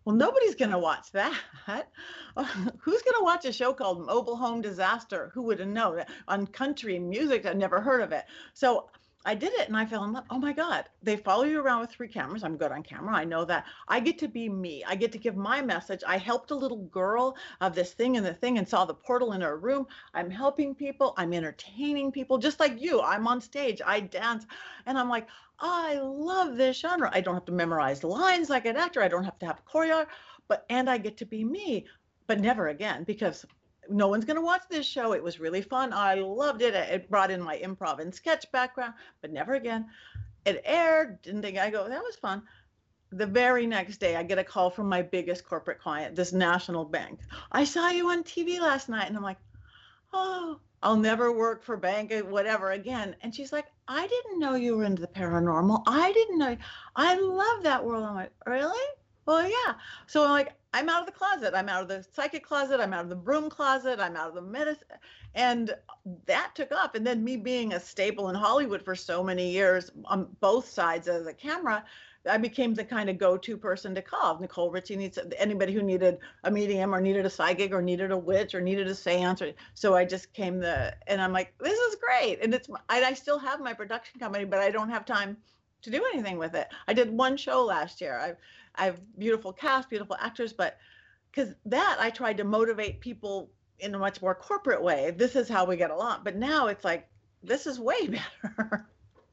[0.06, 1.34] well, nobody's going to watch that.
[1.68, 5.32] Who's going to watch a show called Mobile Home Disaster?
[5.34, 7.46] Who would know that on country music?
[7.46, 8.26] I've never heard of it.
[8.54, 8.88] So
[9.26, 10.26] I did it and I fell in love.
[10.30, 10.86] Oh my God.
[11.02, 12.44] They follow you around with three cameras.
[12.44, 13.16] I'm good on camera.
[13.16, 13.66] I know that.
[13.88, 14.84] I get to be me.
[14.88, 16.04] I get to give my message.
[16.08, 19.34] I helped a little girl of this thing and the thing and saw the portal
[19.34, 19.88] in her room.
[20.14, 21.16] I'm helping people.
[21.18, 23.02] I'm entertaining people just like you.
[23.02, 23.82] I'm on stage.
[23.86, 24.46] I dance.
[24.86, 25.28] And I'm like,
[25.60, 27.10] I love this genre.
[27.12, 29.02] I don't have to memorize lines like an actor.
[29.02, 30.06] I don't have to have choreo,
[30.48, 31.86] but and I get to be me,
[32.28, 33.46] but never again because
[33.90, 35.14] no one's going to watch this show.
[35.14, 35.94] It was really fun.
[35.94, 36.74] I loved it.
[36.74, 39.88] It brought in my improv and sketch background, but never again.
[40.46, 41.22] It aired.
[41.22, 42.44] Didn't think I go, that was fun.
[43.12, 46.86] The very next day, I get a call from my biggest corporate client, this national
[46.86, 47.20] bank.
[47.52, 49.08] I saw you on TV last night.
[49.08, 49.38] And I'm like,
[50.14, 53.16] oh, I'll never work for bank, uh, whatever again.
[53.22, 55.84] And she's like, I didn't know you were into the paranormal.
[55.88, 56.58] I didn't know.
[56.96, 58.04] I love that world.
[58.04, 58.88] I'm like, really?
[59.26, 59.74] Well, yeah.
[60.08, 61.54] So I'm like, I'm out of the closet.
[61.56, 62.82] I'm out of the psychic closet.
[62.82, 63.98] I'm out of the broom closet.
[63.98, 64.84] I'm out of the medicine.
[65.34, 65.74] And
[66.26, 66.96] that took off.
[66.96, 71.08] And then me being a staple in Hollywood for so many years on both sides
[71.08, 71.86] of the camera,
[72.30, 74.38] I became the kind of go-to person to call.
[74.38, 78.18] Nicole Richie needs anybody who needed a medium or needed a psychic or needed a
[78.18, 79.42] witch or needed a seance.
[79.42, 82.40] Or, so I just came the, and I'm like, this is great.
[82.44, 85.38] And it's, I, I still have my production company, but I don't have time
[85.84, 86.68] to do anything with it.
[86.90, 88.20] I did one show last year.
[88.20, 88.34] I
[88.78, 90.78] I have beautiful cast, beautiful actors, but
[91.32, 95.14] because that I tried to motivate people in a much more corporate way.
[95.16, 96.22] This is how we get along.
[96.24, 97.08] But now it's like
[97.44, 98.08] this is way
[98.44, 98.88] better.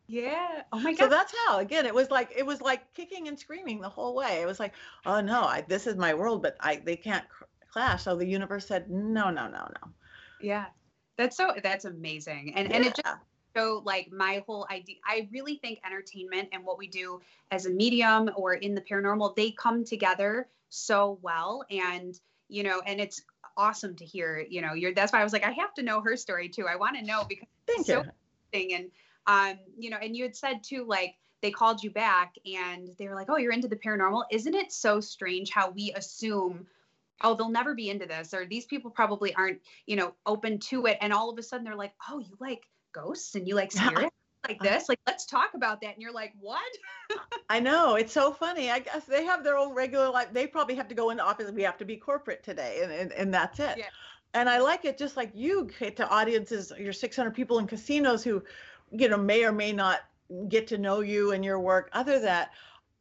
[0.06, 0.62] Yeah.
[0.72, 1.04] Oh my god.
[1.04, 1.58] So that's how.
[1.58, 4.42] Again, it was like it was like kicking and screaming the whole way.
[4.42, 4.74] It was like,
[5.06, 7.24] oh no, I, this is my world, but I they can't
[7.72, 8.04] clash.
[8.04, 9.90] So the universe said, no, no, no, no.
[10.40, 10.66] Yeah.
[11.16, 12.54] That's so that's amazing.
[12.56, 12.76] And yeah.
[12.76, 13.16] and it just
[13.54, 17.70] so like my whole idea I really think entertainment and what we do as a
[17.70, 21.64] medium or in the paranormal, they come together so well.
[21.70, 23.22] And you know, and it's
[23.56, 26.00] awesome to hear, you know, you're that's why I was like, I have to know
[26.00, 26.66] her story too.
[26.66, 28.04] I want to know because Thank so
[28.52, 28.74] interesting.
[28.74, 28.90] And
[29.26, 33.08] um, you know, and you had said too, like they called you back and they
[33.08, 34.24] were like, Oh, you're into the paranormal.
[34.30, 36.66] Isn't it so strange how we assume
[37.22, 40.86] oh they'll never be into this or these people probably aren't you know open to
[40.86, 43.72] it and all of a sudden they're like oh you like ghosts and you like
[43.72, 44.14] spirits
[44.48, 44.74] like uh-huh.
[44.74, 45.94] this like let's talk about that.
[45.94, 46.60] And you're like what?
[47.48, 48.70] I know it's so funny.
[48.70, 51.50] I guess they have their own regular life they probably have to go into office
[51.52, 53.78] we have to be corporate today and, and, and that's it.
[53.78, 53.84] Yeah.
[54.34, 58.24] and i like it just like you get to audiences your 600 people in casinos
[58.24, 58.42] who
[58.90, 60.00] you know may or may not
[60.48, 61.90] get to know you and your work.
[61.92, 62.50] Other than that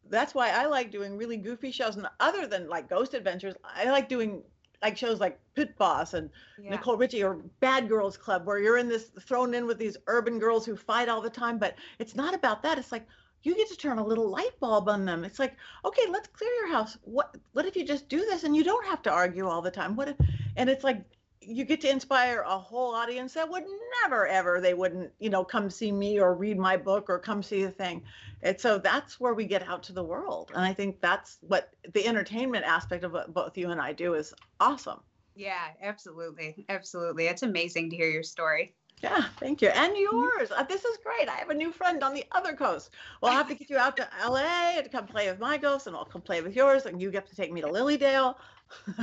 [0.09, 1.95] that's why I like doing really goofy shows.
[1.95, 4.43] And other than like Ghost Adventures, I like doing
[4.81, 6.29] like shows like Pit Boss and
[6.61, 6.71] yeah.
[6.71, 10.39] Nicole Richie or Bad Girls Club, where you're in this thrown in with these urban
[10.39, 11.57] girls who fight all the time.
[11.57, 12.77] But it's not about that.
[12.77, 13.05] It's like
[13.43, 15.23] you get to turn a little light bulb on them.
[15.23, 15.55] It's like,
[15.85, 16.97] okay, let's clear your house.
[17.03, 19.71] What what if you just do this and you don't have to argue all the
[19.71, 19.95] time?
[19.95, 20.15] What if
[20.55, 21.03] and it's like
[21.41, 23.63] you get to inspire a whole audience that would
[24.03, 27.41] never ever they wouldn't you know come see me or read my book or come
[27.41, 28.01] see the thing
[28.43, 31.71] and so that's where we get out to the world and i think that's what
[31.93, 34.99] the entertainment aspect of what both you and i do is awesome
[35.35, 39.69] yeah absolutely absolutely it's amazing to hear your story yeah, thank you.
[39.69, 40.51] And yours.
[40.55, 41.27] Uh, this is great.
[41.27, 42.91] I have a new friend on the other coast.
[43.19, 45.95] Well, have to get you out to LA to come play with my ghost, and
[45.95, 48.35] I'll come play with yours, and you get to take me to Lilydale.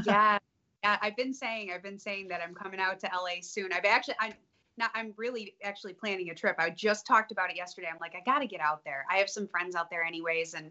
[0.07, 0.39] yeah,
[0.85, 3.73] I've been saying I've been saying that I'm coming out to LA soon.
[3.73, 4.33] I've actually I
[4.77, 6.57] now I'm really actually planning a trip.
[6.59, 7.89] I just talked about it yesterday.
[7.93, 9.05] I'm like I got to get out there.
[9.11, 10.71] I have some friends out there anyways and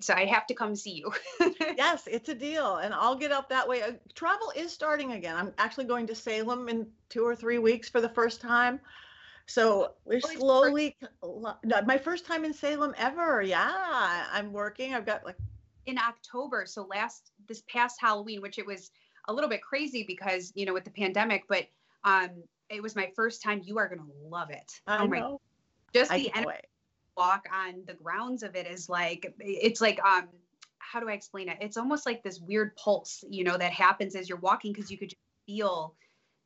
[0.00, 1.12] so I have to come see you.
[1.60, 3.82] yes, it's a deal, and I'll get up that way.
[3.82, 5.36] Uh, travel is starting again.
[5.36, 8.80] I'm actually going to Salem in two or three weeks for the first time.
[9.46, 10.96] So we're slowly.
[11.86, 13.42] My first time in Salem ever.
[13.42, 14.94] Yeah, I'm working.
[14.94, 15.36] I've got like
[15.86, 16.64] in October.
[16.66, 18.90] So last this past Halloween, which it was
[19.28, 21.66] a little bit crazy because you know with the pandemic, but
[22.04, 22.30] um,
[22.68, 23.62] it was my first time.
[23.64, 24.80] You are gonna love it.
[24.86, 25.40] I oh my, know.
[25.94, 26.56] Just I the
[27.16, 30.28] walk on the grounds of it is like it's like um
[30.78, 31.58] how do I explain it?
[31.60, 34.98] It's almost like this weird pulse, you know, that happens as you're walking because you
[34.98, 35.94] could just feel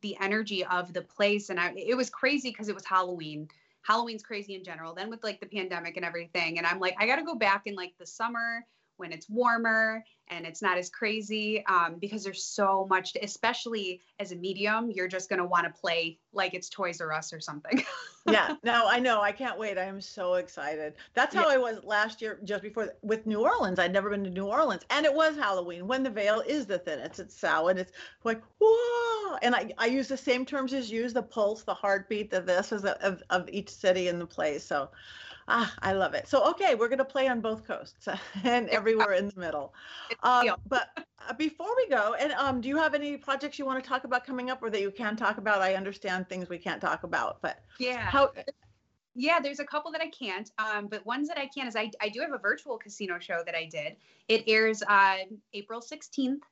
[0.00, 1.50] the energy of the place.
[1.50, 3.48] And I, it was crazy because it was Halloween.
[3.82, 4.94] Halloween's crazy in general.
[4.94, 7.62] Then with like the pandemic and everything, and I'm like, I got to go back
[7.66, 8.64] in like the summer
[8.98, 14.00] when it's warmer and it's not as crazy um, because there's so much, to, especially
[14.18, 17.32] as a medium, you're just going to want to play like it's Toys R Us
[17.32, 17.82] or something.
[18.28, 19.22] yeah, no, I know.
[19.22, 19.78] I can't wait.
[19.78, 20.94] I am so excited.
[21.14, 21.54] That's how yeah.
[21.54, 23.78] I was last year, just before with New Orleans.
[23.78, 26.78] I'd never been to New Orleans, and it was Halloween when the veil is the
[26.78, 27.20] thinnest.
[27.20, 27.92] It's so and It's
[28.24, 32.30] like whoa, and I I use the same terms as use the pulse, the heartbeat,
[32.30, 34.64] the this is of of each city in the place.
[34.64, 34.90] So
[35.50, 36.28] Ah, I love it.
[36.28, 38.06] So, okay, we're going to play on both coasts
[38.44, 39.72] and everywhere in the middle.
[40.22, 43.82] Um, but uh, before we go, and um, do you have any projects you want
[43.82, 45.62] to talk about coming up or that you can talk about?
[45.62, 48.10] I understand things we can't talk about, but yeah.
[48.10, 48.30] How,
[49.14, 51.90] yeah, there's a couple that I can't, um, but ones that I can is I,
[52.00, 53.96] I do have a virtual casino show that I did.
[54.28, 55.18] It airs on
[55.54, 56.42] April 16th,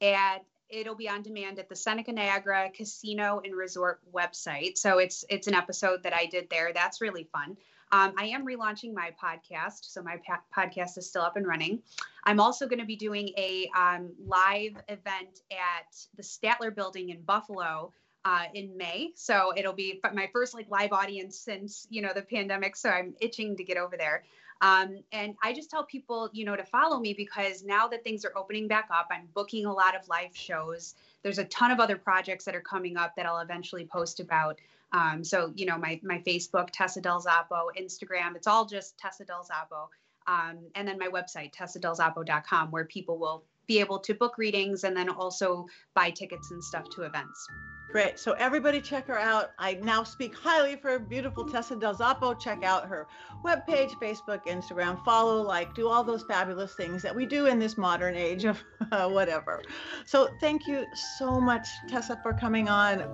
[0.00, 4.76] and it'll be on demand at the Seneca Niagara Casino and Resort website.
[4.78, 6.72] So it's it's an episode that I did there.
[6.74, 7.56] That's really fun.
[7.92, 11.82] Um, I am relaunching my podcast, so my pa- podcast is still up and running.
[12.24, 17.22] I'm also going to be doing a um, live event at the Statler Building in
[17.22, 17.92] Buffalo
[18.24, 19.12] uh, in May.
[19.14, 22.74] So it'll be my first like live audience since you know the pandemic.
[22.74, 24.24] So I'm itching to get over there.
[24.60, 28.24] Um, and I just tell people, you know, to follow me because now that things
[28.24, 30.94] are opening back up, I'm booking a lot of live shows.
[31.22, 34.58] There's a ton of other projects that are coming up that I'll eventually post about.
[34.92, 39.24] Um, so, you know, my, my Facebook, Tessa Del Zoppo, Instagram, it's all just Tessa
[39.24, 39.88] Del Zoppo.
[40.26, 44.96] Um, and then my website, tessadelzoppo.com, where people will be able to book readings and
[44.96, 47.46] then also buy tickets and stuff to events.
[47.92, 48.18] Great.
[48.18, 49.52] So everybody check her out.
[49.58, 52.38] I now speak highly for beautiful Tessa Del Zoppo.
[52.38, 53.06] Check out her
[53.44, 57.78] webpage, Facebook, Instagram, follow, like, do all those fabulous things that we do in this
[57.78, 58.62] modern age of
[58.92, 59.62] uh, whatever.
[60.04, 60.84] So thank you
[61.18, 63.04] so much, Tessa, for coming on.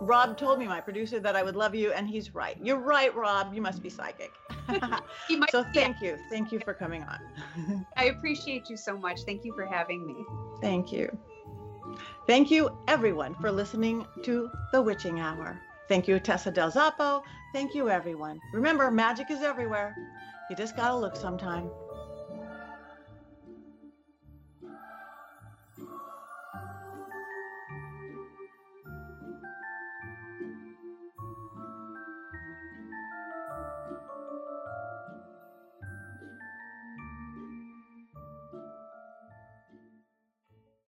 [0.00, 2.56] Rob told me, my producer, that I would love you, and he's right.
[2.60, 3.54] You're right, Rob.
[3.54, 4.32] You must be psychic.
[5.50, 6.18] so thank you.
[6.30, 7.86] Thank you for coming on.
[7.96, 9.20] I appreciate you so much.
[9.26, 10.24] Thank you for having me.
[10.60, 11.16] Thank you.
[12.26, 15.60] Thank you, everyone, for listening to The Witching Hour.
[15.88, 17.22] Thank you, Tessa Del Zoppo.
[17.52, 18.40] Thank you, everyone.
[18.52, 19.94] Remember, magic is everywhere.
[20.48, 21.70] You just got to look sometime.